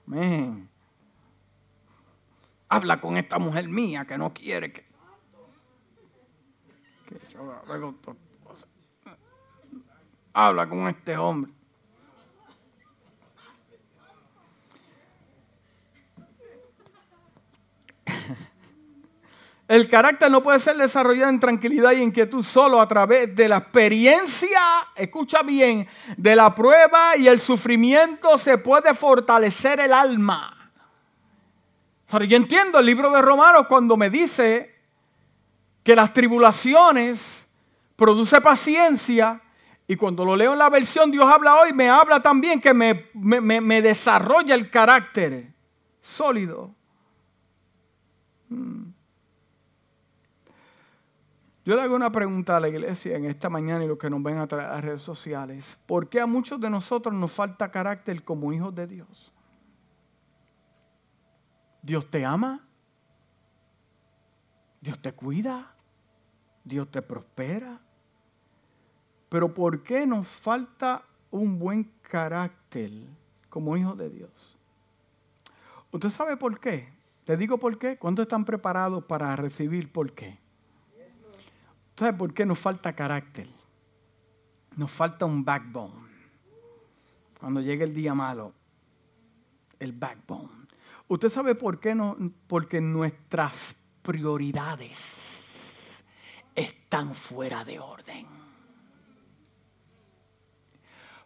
[0.07, 0.67] Amén.
[2.67, 4.89] Habla con esta mujer mía que no quiere que...
[10.34, 11.59] Habla con este hombre.
[19.70, 23.57] El carácter no puede ser desarrollado en tranquilidad y inquietud solo a través de la
[23.57, 24.60] experiencia,
[24.95, 25.88] escucha bien,
[26.18, 30.72] de la prueba y el sufrimiento se puede fortalecer el alma.
[32.10, 34.76] Pero yo entiendo el libro de Romanos cuando me dice
[35.84, 37.45] que las tribulaciones
[37.95, 39.39] produce paciencia
[39.88, 43.05] y cuando lo leo en la versión Dios habla hoy, me habla también que me,
[43.14, 45.53] me desarrolla el carácter
[46.01, 46.78] sólido.
[48.49, 48.91] Hmm.
[51.65, 54.23] Yo le hago una pregunta a la iglesia en esta mañana y los que nos
[54.23, 55.77] ven a través de las redes sociales.
[55.85, 59.31] ¿Por qué a muchos de nosotros nos falta carácter como hijos de Dios?
[61.83, 62.65] Dios te ama.
[64.81, 65.75] Dios te cuida.
[66.63, 67.79] Dios te prospera.
[69.29, 72.91] Pero ¿por qué nos falta un buen carácter
[73.49, 74.57] como hijos de Dios?
[75.91, 76.98] ¿Usted sabe por qué?
[77.30, 77.99] Le digo por qué.
[77.99, 80.39] ¿Cuándo están preparados para recibir por qué?
[81.95, 83.47] ¿Sabe por qué nos falta carácter?
[84.75, 86.09] Nos falta un backbone.
[87.39, 88.55] Cuando llegue el día malo,
[89.77, 90.49] el backbone.
[91.07, 92.17] ¿Usted sabe por qué no?
[92.47, 96.03] Porque nuestras prioridades
[96.55, 98.25] están fuera de orden.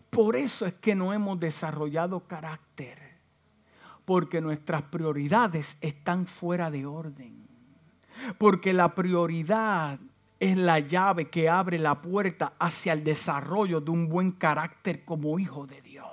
[0.10, 3.03] Por eso es que no hemos desarrollado carácter.
[4.06, 7.48] Porque nuestras prioridades están fuera de orden.
[8.38, 10.00] Porque la prioridad
[10.40, 15.40] es la llave que abre la puerta hacia el desarrollo de un buen carácter como
[15.40, 16.04] hijo de Dios.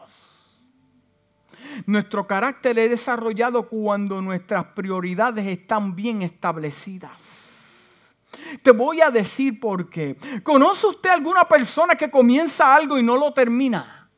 [1.86, 8.14] Nuestro carácter es desarrollado cuando nuestras prioridades están bien establecidas.
[8.62, 10.16] Te voy a decir por qué.
[10.43, 14.11] ¿Conoce usted alguna persona que comienza algo y no lo termina?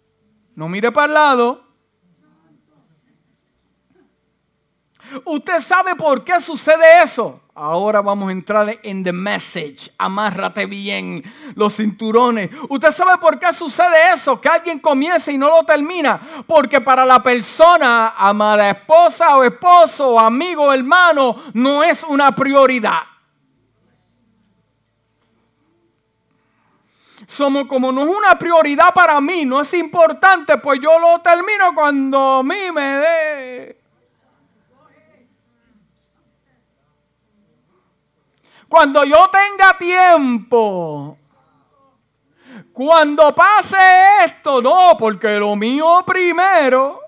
[0.55, 1.72] No mire para el lado.
[5.25, 7.41] ¿Usted sabe por qué sucede eso?
[7.55, 9.93] Ahora vamos a entrar en the message.
[9.99, 11.23] Amárrate bien
[11.55, 12.51] los cinturones.
[12.69, 14.41] ¿Usted sabe por qué sucede eso?
[14.41, 16.45] Que alguien comienza y no lo termina.
[16.47, 23.03] Porque para la persona, amada esposa o esposo, amigo o hermano, no es una prioridad.
[27.27, 31.75] Somos como no es una prioridad para mí, no es importante, pues yo lo termino
[31.75, 33.82] cuando a mí me dé
[38.73, 41.19] Cuando yo tenga tiempo.
[42.73, 43.77] Cuando pase
[44.25, 46.99] esto, no, porque lo mío primero.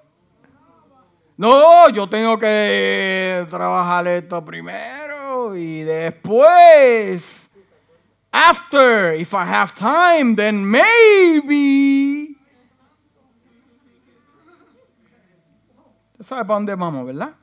[1.38, 7.48] No, yo tengo que trabajar esto primero y después.
[8.30, 12.36] After, if I have time, then maybe.
[16.20, 17.34] ¿Sabe para dónde vamos, verdad?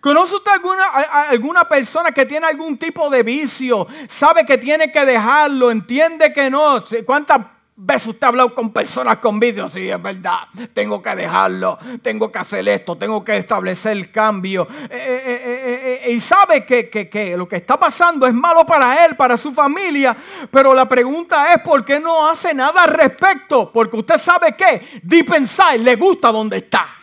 [0.00, 0.86] ¿Conoce usted alguna,
[1.28, 3.86] alguna persona que tiene algún tipo de vicio?
[4.08, 6.82] Sabe que tiene que dejarlo, entiende que no.
[7.04, 7.42] ¿Cuántas
[7.76, 9.70] veces usted ha hablado con personas con vicios?
[9.70, 10.38] Sí, es verdad,
[10.72, 14.66] tengo que dejarlo, tengo que hacer esto, tengo que establecer el cambio.
[14.88, 19.16] Eh, eh, eh, y sabe que, que, lo que está pasando es malo para él,
[19.16, 20.16] para su familia.
[20.50, 23.70] Pero la pregunta es, ¿por qué no hace nada al respecto?
[23.70, 26.99] Porque usted sabe que deep inside le gusta donde está.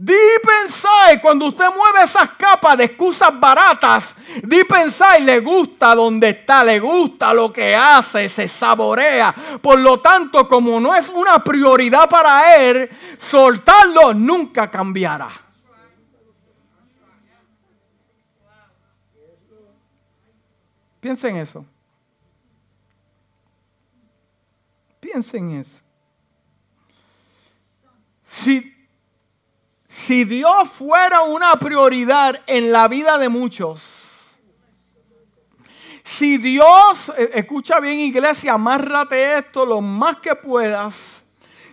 [0.00, 6.28] Deep inside, cuando usted mueve esas capas de excusas baratas, deep inside le gusta donde
[6.28, 9.34] está, le gusta lo que hace, se saborea.
[9.60, 12.88] Por lo tanto, como no es una prioridad para él,
[13.18, 15.30] soltarlo nunca cambiará.
[21.00, 21.66] Piensen en eso.
[25.00, 25.80] Piensen en eso.
[28.22, 28.77] Si
[29.98, 33.82] si Dios fuera una prioridad en la vida de muchos,
[36.04, 41.24] si Dios, eh, escucha bien iglesia, amárrate esto lo más que puedas.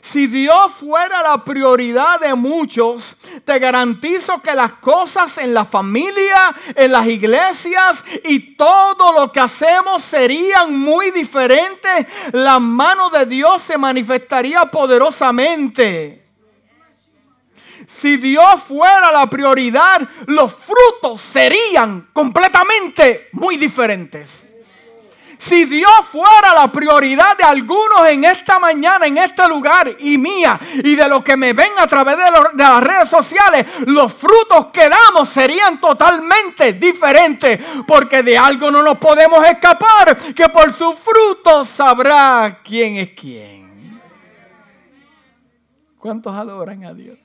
[0.02, 3.16] Si Dios fuera la prioridad de muchos,
[3.46, 9.40] te garantizo que las cosas en la familia, en las iglesias y todo lo que
[9.40, 12.08] hacemos serían muy diferentes.
[12.32, 16.25] La mano de Dios se manifestaría poderosamente.
[17.88, 24.48] Si Dios fuera la prioridad, los frutos serían completamente muy diferentes.
[25.38, 30.60] Si Dios fuera la prioridad de algunos en esta mañana, en este lugar y mía,
[30.84, 32.24] y de los que me ven a través de,
[32.56, 38.98] las redes sociales, los frutos que damos serían totalmente diferentes, porque de algo no nos
[38.98, 44.02] podemos escapar, que por sus frutos sabrá quién es quién.
[46.00, 47.25] ¿Cuántos adoran a Dios?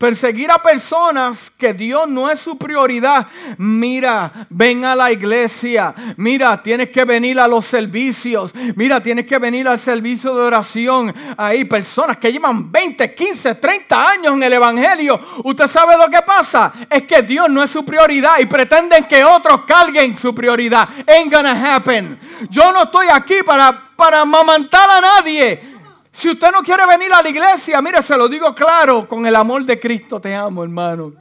[0.00, 3.26] Perseguir a personas que Dios no es su prioridad.
[3.58, 5.94] Mira, ven a la iglesia.
[6.16, 8.50] Mira, tienes que venir a los servicios.
[8.76, 11.14] Mira, tienes que venir al servicio de oración.
[11.36, 15.20] Hay personas que llevan 20, 15, 30 años en el Evangelio.
[15.44, 16.72] Usted sabe lo que pasa.
[16.88, 20.88] Es que Dios no es su prioridad y pretenden que otros carguen su prioridad.
[21.06, 22.18] Ain't gonna happen.
[22.48, 25.69] Yo no estoy aquí para, para amamantar a nadie.
[26.12, 29.36] Si usted no quiere venir a la iglesia, mire, se lo digo claro, con el
[29.36, 31.12] amor de Cristo te amo, hermano.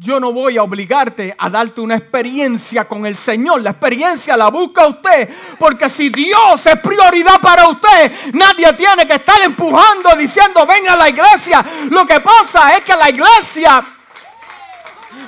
[0.00, 3.62] Yo no voy a obligarte a darte una experiencia con el Señor.
[3.62, 5.28] La experiencia la busca usted.
[5.58, 10.96] Porque si Dios es prioridad para usted, nadie tiene que estar empujando diciendo venga a
[10.96, 11.64] la iglesia.
[11.90, 13.84] Lo que pasa es que la iglesia,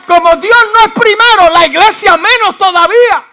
[0.06, 3.29] como Dios no es primero, la iglesia menos todavía.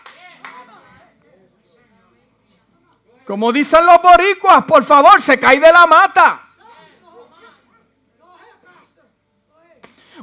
[3.27, 6.43] Como dicen los boricuas, por favor, se cae de la mata.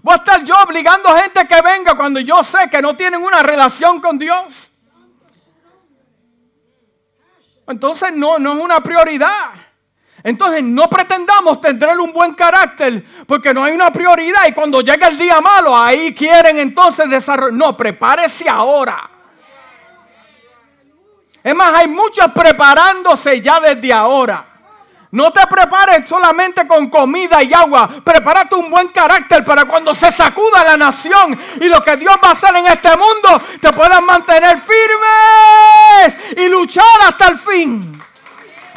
[0.02, 3.22] Voy a estar yo obligando a gente que venga cuando yo sé que no tienen
[3.22, 4.70] una relación con Dios.
[7.66, 9.50] Entonces no, no es una prioridad.
[10.22, 15.08] Entonces no pretendamos tener un buen carácter porque no hay una prioridad y cuando llega
[15.08, 17.52] el día malo ahí quieren entonces desarrollar.
[17.52, 19.10] No, prepárese ahora.
[21.44, 24.46] Es más, hay muchos preparándose ya desde ahora.
[25.10, 27.88] No te prepares solamente con comida y agua.
[28.02, 32.30] Prepárate un buen carácter para cuando se sacuda la nación y lo que Dios va
[32.30, 38.02] a hacer en este mundo, te puedan mantener firmes y luchar hasta el fin.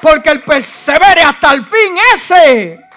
[0.01, 2.88] Porque el persevere hasta el fin ese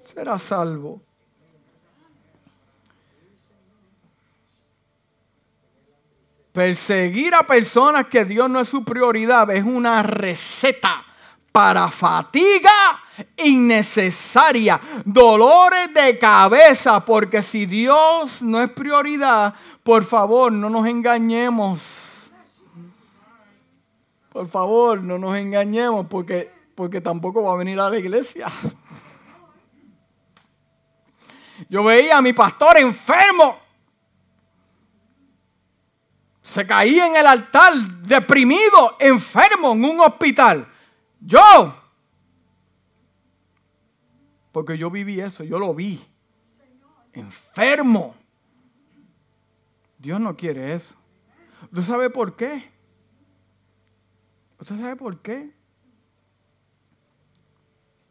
[0.00, 1.05] será salvo.
[6.56, 11.04] Perseguir a personas que Dios no es su prioridad es una receta
[11.52, 12.98] para fatiga
[13.36, 19.52] innecesaria, dolores de cabeza, porque si Dios no es prioridad,
[19.82, 22.30] por favor, no nos engañemos.
[24.32, 28.46] Por favor, no nos engañemos, porque, porque tampoco va a venir a la iglesia.
[31.68, 33.65] Yo veía a mi pastor enfermo
[36.46, 40.66] se caía en el altar, deprimido, enfermo, en un hospital.
[41.20, 41.76] Yo,
[44.52, 46.00] porque yo viví eso, yo lo vi,
[47.12, 48.14] enfermo.
[49.98, 50.94] Dios no quiere eso.
[51.64, 52.70] ¿Usted sabe por qué?
[54.60, 55.52] ¿Usted sabe por qué?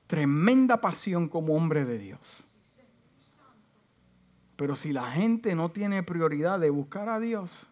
[0.07, 2.43] Tremenda pasión como hombre de Dios.
[4.57, 7.67] Pero si la gente no tiene prioridad de buscar a Dios,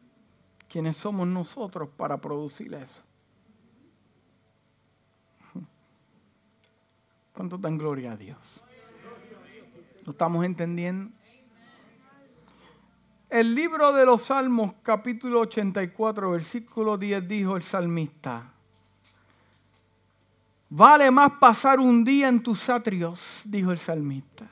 [0.73, 3.03] ¿Quiénes somos nosotros para producir eso?
[7.31, 8.63] ¿Cuánto dan gloria a Dios?
[10.03, 11.15] ¿Lo estamos entendiendo?
[13.29, 18.51] El libro de los Salmos, capítulo 84, versículo 10, dijo el salmista,
[20.71, 24.47] vale más pasar un día en tus atrios, dijo el salmista,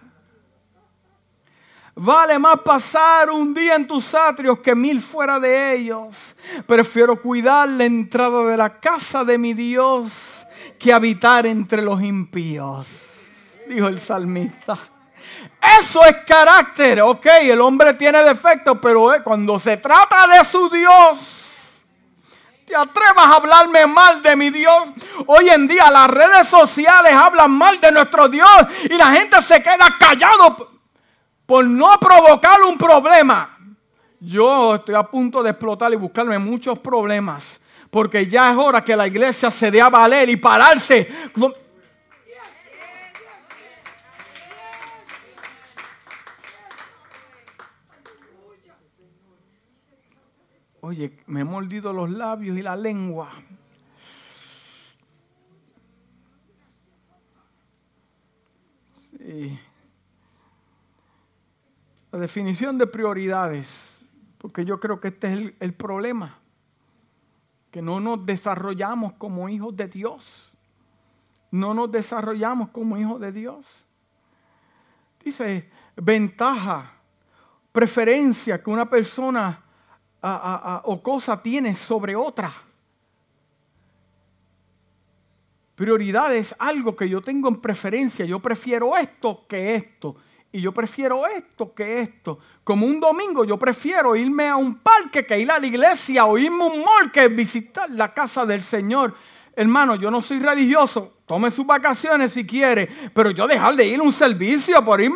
[1.95, 6.35] Vale más pasar un día en tus atrios que mil fuera de ellos.
[6.65, 10.43] Prefiero cuidar la entrada de la casa de mi Dios
[10.79, 12.87] que habitar entre los impíos,
[13.67, 14.77] dijo el salmista.
[15.79, 20.69] Eso es carácter, ok, el hombre tiene defectos, pero eh, cuando se trata de su
[20.69, 21.81] Dios,
[22.65, 24.89] te atrevas a hablarme mal de mi Dios.
[25.27, 28.49] Hoy en día las redes sociales hablan mal de nuestro Dios
[28.85, 30.70] y la gente se queda callado
[31.51, 33.57] por no provocar un problema.
[34.21, 37.59] Yo estoy a punto de explotar y buscarme muchos problemas.
[37.89, 41.11] Porque ya es hora que la iglesia se dé a valer y pararse.
[50.79, 53.29] Oye, me he mordido los labios y la lengua.
[58.89, 59.59] Sí.
[62.11, 63.99] La definición de prioridades,
[64.37, 66.39] porque yo creo que este es el, problema,
[67.71, 70.51] que no nos desarrollamos como hijos de Dios.
[71.51, 73.65] No nos desarrollamos como hijos de Dios.
[75.23, 76.91] Dice, ventaja,
[77.71, 79.63] preferencia que una persona
[80.83, 82.51] o cosa tiene sobre otra.
[85.75, 88.25] Prioridad es algo que yo tengo en preferencia.
[88.25, 90.17] Yo prefiero esto que esto.
[90.53, 92.39] Y yo prefiero esto que esto.
[92.63, 96.37] Como un domingo yo prefiero irme a un parque que ir a la iglesia o
[96.37, 99.15] irme a un mall que visitar la casa del Señor.
[99.55, 101.19] Hermano, yo no soy religioso.
[101.25, 102.89] Tome sus vacaciones si quiere.
[103.13, 105.11] Pero yo dejar de ir a un servicio por ir.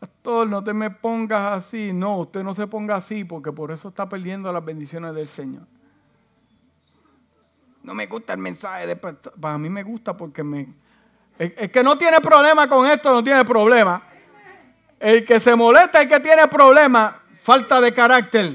[0.00, 1.92] Pastor, no te me pongas así.
[1.92, 5.66] No, usted no se ponga así porque por eso está perdiendo las bendiciones del Señor.
[7.82, 10.68] No me gusta el mensaje de Para mí me gusta porque me...
[11.38, 14.02] Es que no tiene problema con esto, no tiene problema.
[15.00, 18.54] El que se molesta, el que tiene problemas, falta de carácter.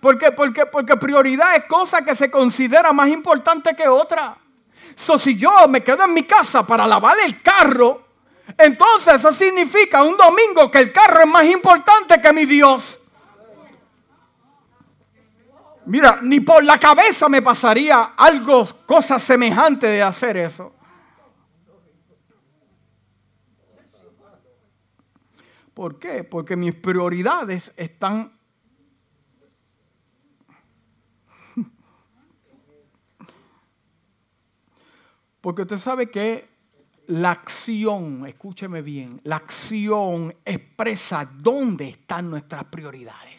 [0.00, 0.30] ¿Por qué?
[0.30, 4.36] Porque, porque prioridad es cosa que se considera más importante que otra.
[4.94, 8.04] So, si yo me quedo en mi casa para lavar el carro,
[8.56, 12.97] entonces eso significa un domingo que el carro es más importante que mi Dios.
[15.88, 20.74] Mira, ni por la cabeza me pasaría algo, cosa semejante de hacer eso.
[25.72, 26.24] ¿Por qué?
[26.24, 28.38] Porque mis prioridades están...
[35.40, 36.50] Porque usted sabe que
[37.06, 43.37] la acción, escúcheme bien, la acción expresa dónde están nuestras prioridades.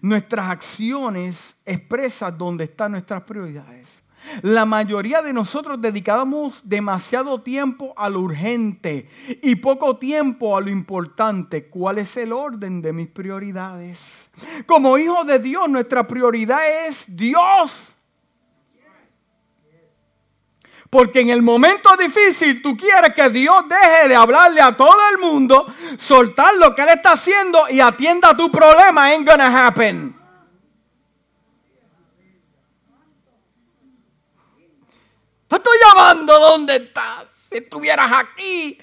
[0.00, 4.00] Nuestras acciones expresan dónde están nuestras prioridades.
[4.42, 9.08] La mayoría de nosotros dedicamos demasiado tiempo a lo urgente
[9.42, 11.68] y poco tiempo a lo importante.
[11.68, 14.28] ¿Cuál es el orden de mis prioridades?
[14.66, 17.94] Como hijo de Dios, nuestra prioridad es Dios.
[20.90, 25.18] Porque en el momento difícil tú quieres que Dios deje de hablarle a todo el
[25.18, 29.04] mundo, soltar lo que Él está haciendo y atienda tu problema.
[29.04, 30.16] Ain't gonna happen.
[35.46, 37.26] Te estoy llamando, ¿dónde estás?
[37.48, 38.78] Si estuvieras aquí,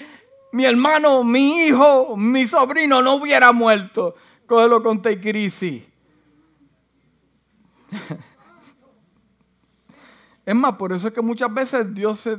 [0.53, 4.15] mi hermano, mi hijo, mi sobrino no hubiera muerto.
[4.45, 5.83] Cógelo con crisis.
[10.47, 12.37] Es más, por eso es que muchas veces Dios se,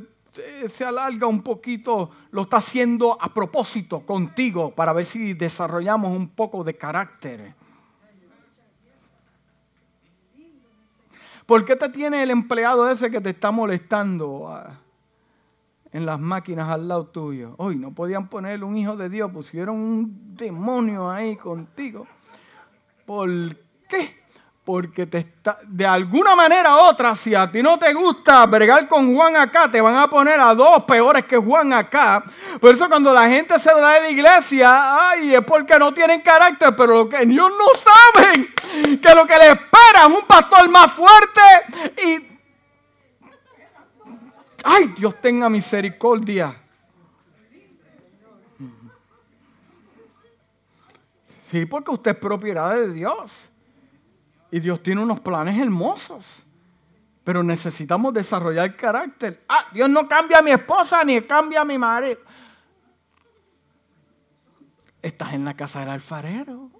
[0.67, 6.27] se, alarga un poquito, lo está haciendo a propósito contigo para ver si desarrollamos un
[6.29, 7.53] poco de carácter.
[11.45, 14.79] ¿Por qué te tiene el empleado ese que te está molestando ah,
[15.91, 17.53] en las máquinas al lado tuyo?
[17.57, 22.07] Hoy no podían poner un hijo de Dios, pusieron un demonio ahí contigo.
[23.05, 23.29] ¿Por
[23.87, 24.18] qué?
[24.71, 28.87] Porque te está, de alguna manera u otra, si a ti no te gusta bregar
[28.87, 32.23] con Juan acá, te van a poner a dos peores que Juan acá.
[32.61, 36.21] Por eso cuando la gente se va de la iglesia, ay, es porque no tienen
[36.21, 40.69] carácter, pero lo que ellos no saben, que lo que les espera es un pastor
[40.69, 41.41] más fuerte
[42.05, 42.39] y...
[44.63, 46.55] Ay, Dios tenga misericordia.
[51.49, 53.48] Sí, porque usted es propiedad de Dios.
[54.51, 56.43] Y Dios tiene unos planes hermosos.
[57.23, 59.43] Pero necesitamos desarrollar carácter.
[59.47, 62.19] Ah, Dios no cambia a mi esposa ni cambia a mi marido.
[65.01, 66.71] Estás en la casa del alfarero.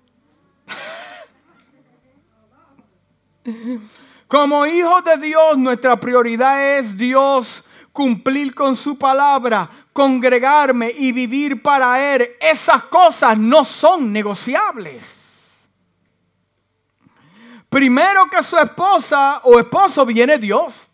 [4.27, 11.61] Como hijos de Dios, nuestra prioridad es Dios, cumplir con su palabra, congregarme y vivir
[11.61, 12.29] para Él.
[12.39, 15.28] Esas cosas no son negociables.
[17.69, 20.87] Primero que su esposa o esposo viene Dios.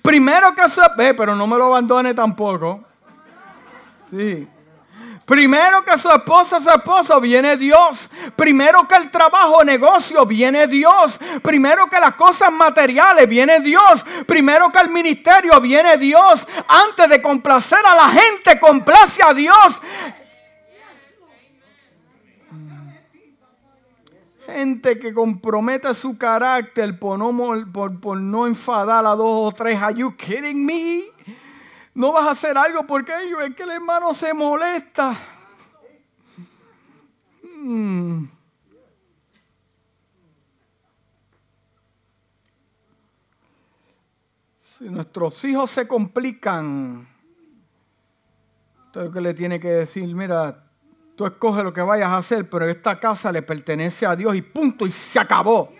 [0.00, 0.80] Primero que su...
[0.80, 2.82] Eh, pero no me lo abandone tampoco.
[4.08, 4.48] Sí.
[5.26, 8.08] Primero que su esposa, su esposo, viene Dios.
[8.36, 11.18] Primero que el trabajo, negocio, viene Dios.
[11.42, 14.04] Primero que las cosas materiales, viene Dios.
[14.24, 16.46] Primero que el ministerio, viene Dios.
[16.68, 19.82] Antes de complacer a la gente, complace a Dios.
[24.56, 27.30] Gente que compromete su carácter por no,
[27.70, 29.78] por, no enfadar a dos o tres.
[29.82, 31.02] Are you kidding me?
[31.92, 35.14] No vas a hacer algo porque es que el hermano se molesta.
[37.42, 38.28] Hmm.
[44.58, 47.06] Si nuestros hijos se complican,
[48.86, 50.65] usted que le tiene que decir, mira,
[51.16, 54.42] Tú escoges lo que vayas a hacer, pero esta casa le pertenece a Dios y
[54.42, 55.72] punto, y se acabó.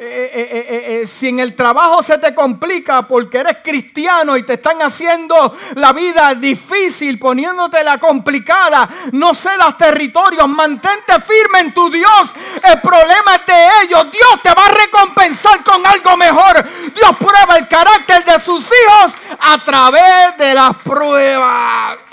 [0.00, 4.52] Eh, eh, eh, si en el trabajo se te complica porque eres cristiano y te
[4.52, 11.90] están haciendo la vida difícil, poniéndote la complicada, no cedas territorios, mantente firme en tu
[11.90, 12.34] Dios.
[12.62, 14.12] El problema es de ellos.
[14.12, 16.64] Dios te va a recompensar con algo mejor.
[16.94, 22.07] Dios prueba el carácter de sus hijos a través de las pruebas.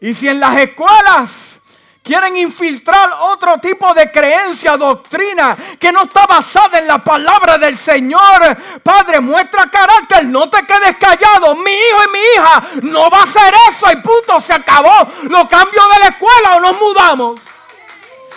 [0.00, 1.60] Y si en las escuelas
[2.02, 7.76] quieren infiltrar otro tipo de creencia, doctrina que no está basada en la palabra del
[7.76, 11.54] Señor, Padre, muestra carácter, no te quedes callado.
[11.56, 15.06] Mi hijo y mi hija no va a hacer eso y punto, se acabó.
[15.24, 17.40] Lo cambio de la escuela o nos mudamos.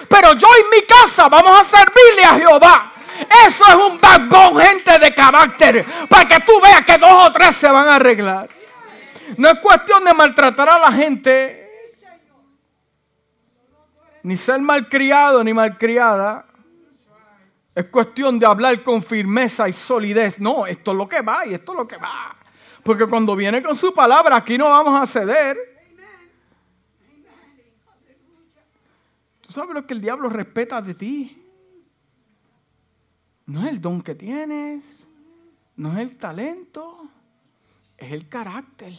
[0.09, 2.93] Pero yo en mi casa vamos a servirle a Jehová.
[3.47, 7.55] Eso es un backbone, gente de carácter, para que tú veas que dos o tres
[7.55, 8.49] se van a arreglar.
[9.37, 11.63] No es cuestión de maltratar a la gente,
[14.23, 16.45] ni ser malcriado ni malcriada.
[17.75, 20.39] Es cuestión de hablar con firmeza y solidez.
[20.39, 22.35] No, esto es lo que va y esto es lo que va.
[22.83, 25.57] Porque cuando viene con su palabra, aquí no vamos a ceder.
[29.41, 31.39] ¿Tú sabes lo que el diablo respeta de ti?
[33.45, 35.05] No es el don que tienes,
[35.75, 37.09] no es el talento,
[37.97, 38.93] es el carácter.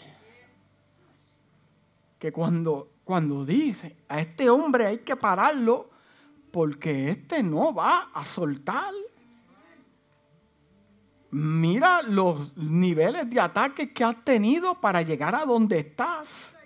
[2.25, 5.91] Que cuando, cuando dice, a este hombre hay que pararlo
[6.51, 8.95] porque este no va a soltar.
[11.33, 16.57] Mira los niveles de ataque que has tenido para llegar a donde estás.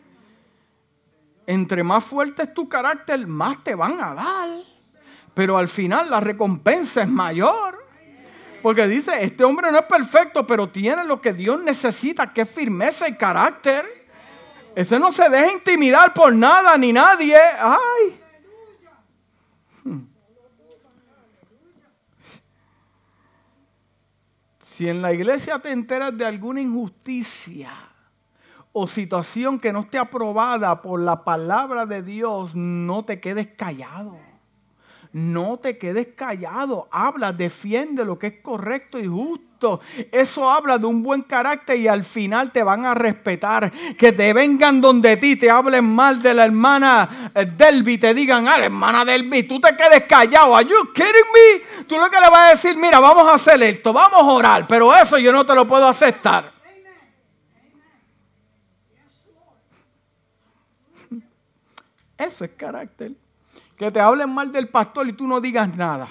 [1.44, 4.48] Entre más fuerte es tu carácter, más te van a dar.
[5.34, 7.84] Pero al final la recompensa es mayor.
[8.62, 12.48] Porque dice, este hombre no es perfecto, pero tiene lo que Dios necesita, que es
[12.48, 13.97] firmeza y carácter.
[14.78, 17.36] Ese no se deja intimidar por nada ni nadie.
[17.36, 18.20] Ay.
[19.82, 20.06] Hmm.
[24.60, 27.72] Si en la iglesia te enteras de alguna injusticia
[28.70, 34.27] o situación que no esté aprobada por la palabra de Dios, no te quedes callado.
[35.18, 36.88] No te quedes callado.
[36.92, 39.80] Habla, defiende lo que es correcto y justo.
[40.12, 43.72] Eso habla de un buen carácter y al final te van a respetar.
[43.98, 48.46] Que te vengan donde ti, te hablen mal de la hermana eh, Delby, te digan,
[48.46, 50.54] ah, la hermana Delby, tú te quedes callado.
[50.54, 51.84] ¿Are you kidding me?
[51.84, 54.68] Tú lo que le vas a decir, mira, vamos a hacer esto, vamos a orar,
[54.68, 56.52] pero eso yo no te lo puedo aceptar.
[62.16, 63.12] Eso es carácter.
[63.78, 66.08] Que te hablen mal del pastor y tú no digas nada.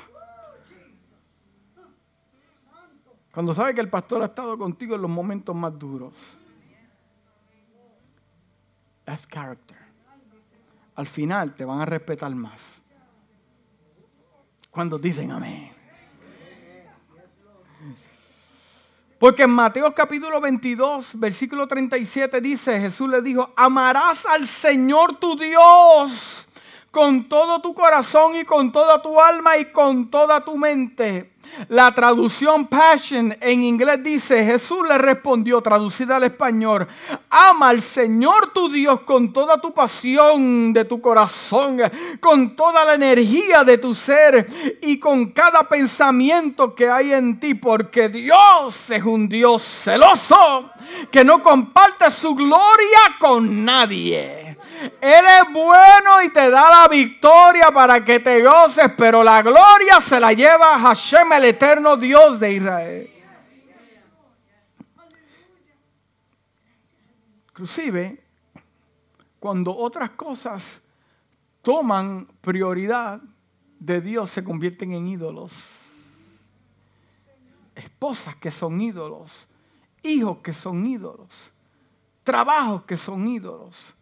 [3.33, 6.13] Cuando sabes que el pastor ha estado contigo en los momentos más duros.
[9.03, 9.77] That's character.
[10.95, 12.81] Al final te van a respetar más.
[14.71, 15.71] Cuando dicen amén.
[19.19, 25.35] Porque en Mateo capítulo 22, versículo 37 dice, Jesús le dijo, amarás al Señor tu
[25.35, 26.46] Dios
[26.91, 31.36] con todo tu corazón y con toda tu alma y con toda tu mente.
[31.69, 36.87] La traducción Passion en inglés dice, Jesús le respondió, traducida al español,
[37.29, 41.79] ama al Señor tu Dios con toda tu pasión de tu corazón,
[42.19, 44.47] con toda la energía de tu ser
[44.81, 50.71] y con cada pensamiento que hay en ti, porque Dios es un Dios celoso
[51.11, 54.47] que no comparte su gloria con nadie.
[55.01, 59.99] Él es bueno y te da la victoria para que te goces, pero la gloria
[59.99, 63.09] se la lleva Hashem, el eterno Dios de Israel.
[67.49, 68.23] Inclusive,
[69.39, 70.79] cuando otras cosas
[71.61, 73.21] toman prioridad
[73.79, 75.83] de Dios, se convierten en ídolos.
[77.75, 79.47] Esposas que son ídolos,
[80.03, 81.51] hijos que son ídolos,
[82.23, 83.93] trabajos que son ídolos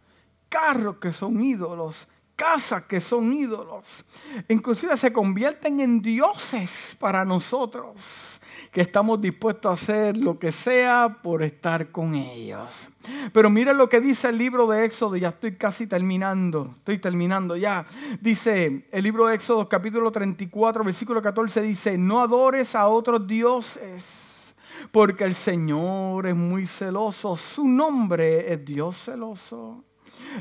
[0.48, 4.04] carros que son ídolos, casas que son ídolos.
[4.48, 11.18] Inclusive se convierten en dioses para nosotros, que estamos dispuestos a hacer lo que sea
[11.22, 12.88] por estar con ellos.
[13.32, 17.56] Pero miren lo que dice el libro de Éxodo, ya estoy casi terminando, estoy terminando
[17.56, 17.86] ya.
[18.20, 24.54] Dice el libro de Éxodo capítulo 34, versículo 14, dice, no adores a otros dioses,
[24.92, 29.85] porque el Señor es muy celoso, su nombre es Dios celoso.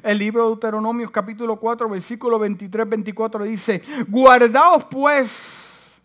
[0.03, 6.01] El libro de Deuteronomios capítulo 4 versículo 23, 24 dice, guardaos pues,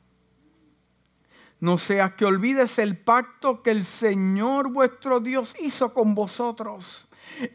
[1.61, 7.07] no seas que olvides el pacto que el Señor vuestro Dios hizo con vosotros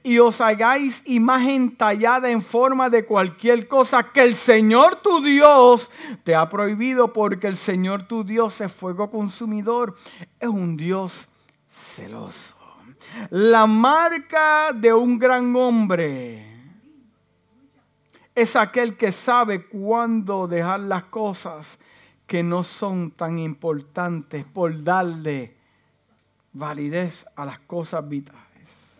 [0.04, 5.92] y os hagáis imagen tallada en forma de cualquier cosa que el Señor tu Dios
[6.24, 9.96] te ha prohibido porque el Señor tu Dios es fuego consumidor,
[10.40, 11.28] es un Dios
[11.68, 12.55] celoso.
[13.30, 16.46] La marca de un gran hombre
[18.34, 21.80] es aquel que sabe cuándo dejar las cosas
[22.28, 25.56] que no son tan importantes por darle
[26.52, 29.00] validez a las cosas vitales.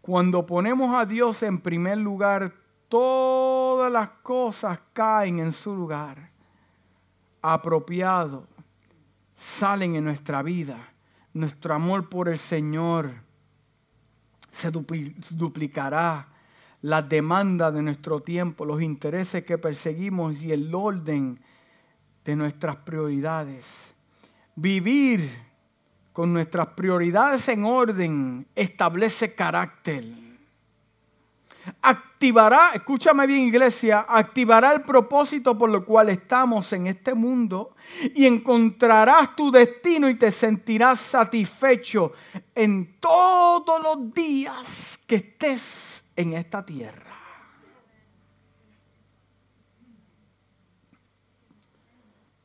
[0.00, 2.52] Cuando ponemos a Dios en primer lugar,
[2.88, 6.30] todas las cosas caen en su lugar,
[7.40, 8.48] apropiado,
[9.36, 10.93] salen en nuestra vida.
[11.34, 13.12] Nuestro amor por el Señor
[14.52, 16.28] se duplicará.
[16.80, 21.40] La demanda de nuestro tiempo, los intereses que perseguimos y el orden
[22.24, 23.94] de nuestras prioridades.
[24.54, 25.30] Vivir
[26.12, 30.04] con nuestras prioridades en orden establece carácter.
[32.24, 37.76] Activará, escúchame bien iglesia, activará el propósito por lo cual estamos en este mundo
[38.14, 42.14] y encontrarás tu destino y te sentirás satisfecho
[42.54, 47.14] en todos los días que estés en esta tierra.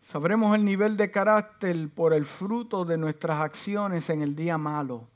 [0.01, 5.08] Sabremos el nivel de carácter por el fruto de nuestras acciones en el día malo.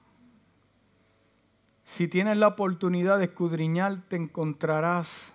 [1.94, 5.32] Si tienes la oportunidad de escudriñar, te encontrarás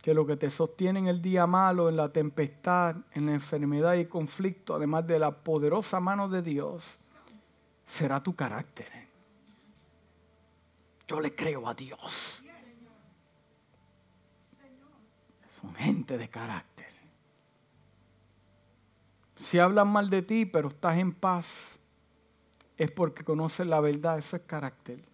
[0.00, 3.94] que lo que te sostiene en el día malo, en la tempestad, en la enfermedad
[3.94, 6.94] y conflicto, además de la poderosa mano de Dios,
[7.84, 8.86] será tu carácter.
[11.08, 12.44] Yo le creo a Dios.
[15.60, 16.92] Son gente de carácter.
[19.34, 21.80] Si hablan mal de ti, pero estás en paz,
[22.76, 25.12] es porque conoces la verdad, eso es carácter.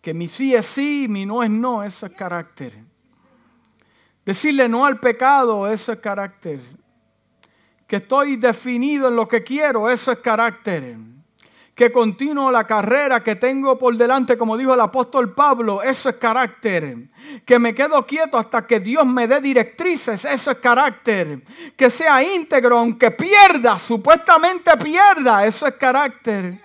[0.00, 2.72] Que mi sí es sí, mi no es no, eso es carácter.
[4.24, 6.60] Decirle no al pecado, eso es carácter.
[7.86, 10.96] Que estoy definido en lo que quiero, eso es carácter
[11.80, 16.16] que continúo la carrera que tengo por delante, como dijo el apóstol Pablo, eso es
[16.16, 17.08] carácter.
[17.46, 21.42] Que me quedo quieto hasta que Dios me dé directrices, eso es carácter.
[21.78, 26.58] Que sea íntegro, aunque pierda, supuestamente pierda, eso es carácter.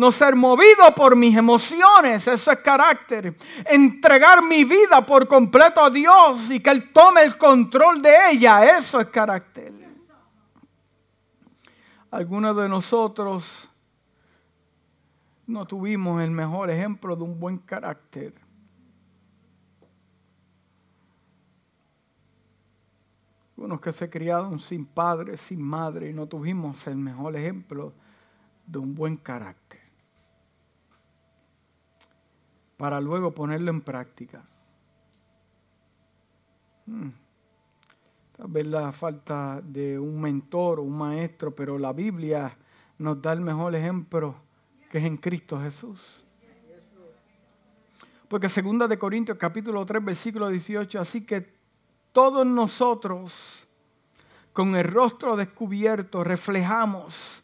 [0.00, 3.36] No ser movido por mis emociones, eso es carácter.
[3.66, 8.78] Entregar mi vida por completo a Dios y que Él tome el control de ella,
[8.78, 9.74] eso es carácter.
[12.10, 13.68] Algunos de nosotros
[15.46, 18.32] no tuvimos el mejor ejemplo de un buen carácter.
[23.54, 27.92] Unos que se criaron sin padre, sin madre, y no tuvimos el mejor ejemplo
[28.66, 29.79] de un buen carácter.
[32.80, 34.42] Para luego ponerlo en práctica.
[36.86, 37.10] Hmm.
[38.34, 42.56] Tal vez la falta de un mentor o un maestro, pero la Biblia
[42.96, 44.34] nos da el mejor ejemplo
[44.90, 46.24] que es en Cristo Jesús.
[48.28, 51.52] Porque segunda de Corintios capítulo 3 versículo 18, así que
[52.12, 53.68] todos nosotros
[54.54, 57.42] con el rostro descubierto reflejamos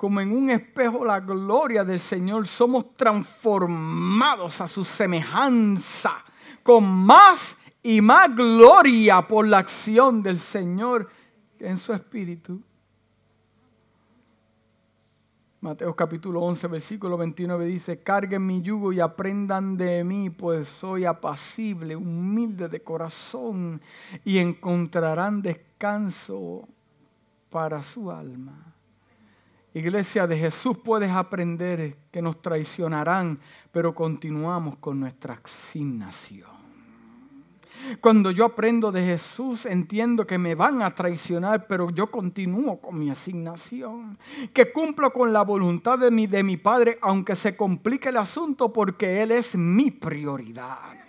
[0.00, 6.24] como en un espejo la gloria del Señor, somos transformados a su semejanza
[6.62, 11.10] con más y más gloria por la acción del Señor
[11.58, 12.62] en su espíritu.
[15.60, 21.04] Mateo capítulo 11, versículo 29 dice, carguen mi yugo y aprendan de mí, pues soy
[21.04, 23.82] apacible, humilde de corazón,
[24.24, 26.66] y encontrarán descanso
[27.50, 28.69] para su alma.
[29.72, 33.38] Iglesia de Jesús, puedes aprender que nos traicionarán,
[33.70, 36.50] pero continuamos con nuestra asignación.
[38.00, 42.98] Cuando yo aprendo de Jesús, entiendo que me van a traicionar, pero yo continúo con
[42.98, 44.18] mi asignación.
[44.52, 48.72] Que cumplo con la voluntad de mi, de mi Padre, aunque se complique el asunto,
[48.72, 50.99] porque Él es mi prioridad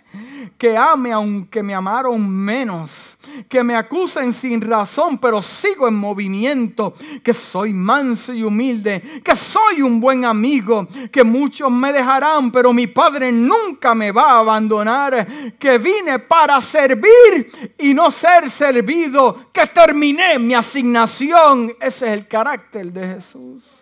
[0.58, 3.16] que ame aunque me amaron menos,
[3.48, 9.36] que me acusen sin razón, pero sigo en movimiento, que soy manso y humilde, que
[9.36, 14.38] soy un buen amigo, que muchos me dejarán, pero mi Padre nunca me va a
[14.38, 15.26] abandonar,
[15.58, 21.72] que vine para servir y no ser servido, que terminé mi asignación.
[21.80, 23.81] Ese es el carácter de Jesús.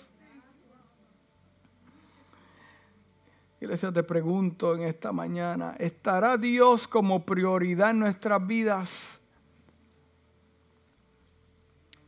[3.61, 9.21] Iglesia, te pregunto en esta mañana, ¿estará Dios como prioridad en nuestras vidas?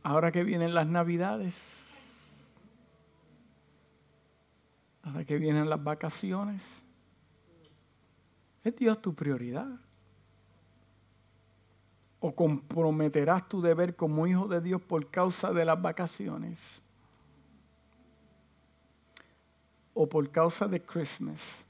[0.01, 2.47] Ahora que vienen las navidades,
[5.03, 6.81] ahora que vienen las vacaciones,
[8.63, 9.79] ¿es Dios tu prioridad?
[12.19, 16.82] ¿O comprometerás tu deber como hijo de Dios por causa de las vacaciones?
[19.93, 21.65] O por causa de Christmas.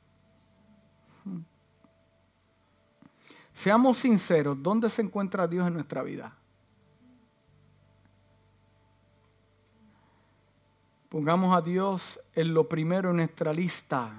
[3.53, 6.35] Seamos sinceros, ¿dónde se encuentra Dios en nuestra vida?
[11.09, 14.11] Pongamos a Dios en lo primero en nuestra lista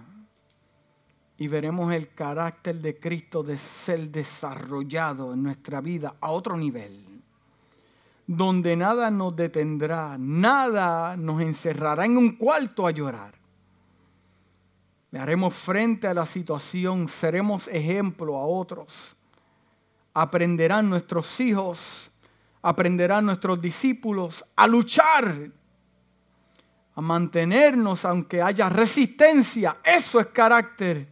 [1.36, 7.20] y veremos el carácter de Cristo de ser desarrollado en nuestra vida a otro nivel,
[8.28, 13.43] donde nada nos detendrá, nada nos encerrará en un cuarto a llorar.
[15.14, 19.14] Le haremos frente a la situación, seremos ejemplo a otros.
[20.12, 22.10] Aprenderán nuestros hijos,
[22.60, 25.52] aprenderán nuestros discípulos a luchar
[26.96, 29.76] a mantenernos aunque haya resistencia.
[29.84, 31.06] Eso es carácter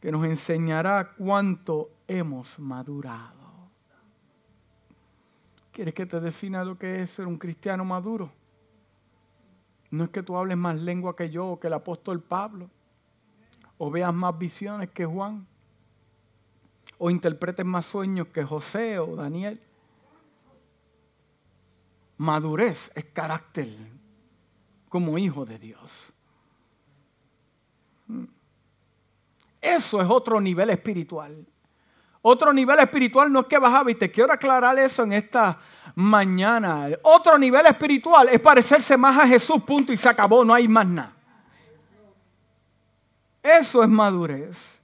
[0.00, 3.32] que nos enseñará cuánto hemos madurado.
[5.72, 8.30] ¿Quieres que te defina lo que es ser un cristiano maduro?
[9.90, 12.70] No es que tú hables más lengua que yo o que el apóstol Pablo,
[13.78, 15.46] o veas más visiones que Juan,
[16.98, 19.60] o interpretes más sueños que José o Daniel.
[22.16, 23.68] Madurez es carácter
[24.88, 26.12] como hijo de Dios.
[29.60, 31.46] Eso es otro nivel espiritual.
[32.22, 35.58] Otro nivel espiritual no es que bajaba y te quiero aclarar eso en esta
[35.94, 36.88] mañana.
[37.02, 40.86] Otro nivel espiritual es parecerse más a Jesús, punto, y se acabó, no hay más
[40.86, 41.15] nada.
[43.46, 44.78] Eso es madurez.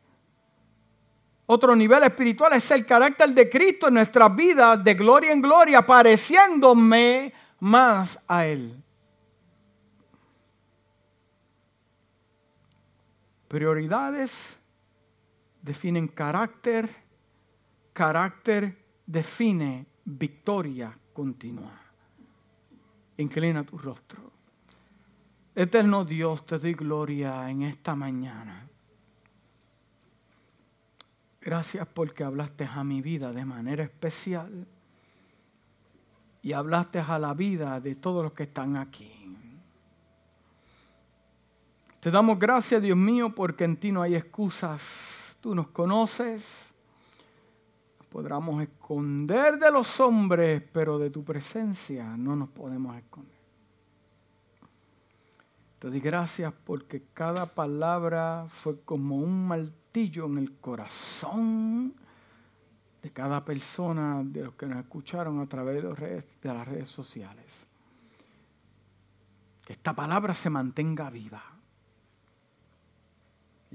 [1.46, 5.84] Otro nivel espiritual es el carácter de Cristo en nuestras vidas, de gloria en gloria,
[5.84, 8.82] pareciéndome más a Él.
[13.48, 14.56] Prioridades
[15.60, 16.88] definen carácter,
[17.92, 21.78] carácter define victoria continua.
[23.18, 24.31] Inclina tu rostro.
[25.54, 28.68] Eterno Dios, te doy gloria en esta mañana.
[31.42, 34.66] Gracias porque hablaste a mi vida de manera especial
[36.40, 39.10] y hablaste a la vida de todos los que están aquí.
[42.00, 45.36] Te damos gracias, Dios mío, porque en ti no hay excusas.
[45.40, 46.74] Tú nos conoces.
[47.98, 53.31] Nos podremos esconder de los hombres, pero de tu presencia no nos podemos esconder.
[55.82, 61.96] Te doy gracias porque cada palabra fue como un martillo en el corazón
[63.02, 67.66] de cada persona, de los que nos escucharon a través de, de las redes sociales.
[69.64, 71.42] Que esta palabra se mantenga viva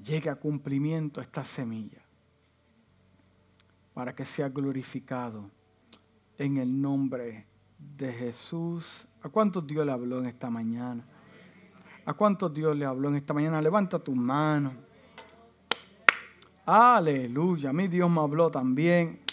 [0.02, 2.06] llegue a cumplimiento esta semilla,
[3.94, 5.52] para que sea glorificado
[6.38, 7.48] en el nombre
[7.98, 9.10] de Jesús.
[9.24, 11.06] ¿A cuántos Dios le habló en esta mañana?
[12.08, 13.62] ¿A cuántos Dios le habló en esta mañana?
[13.62, 14.72] Levanta tu mano.
[16.66, 19.27] Aleluya, mí Dios me habló también.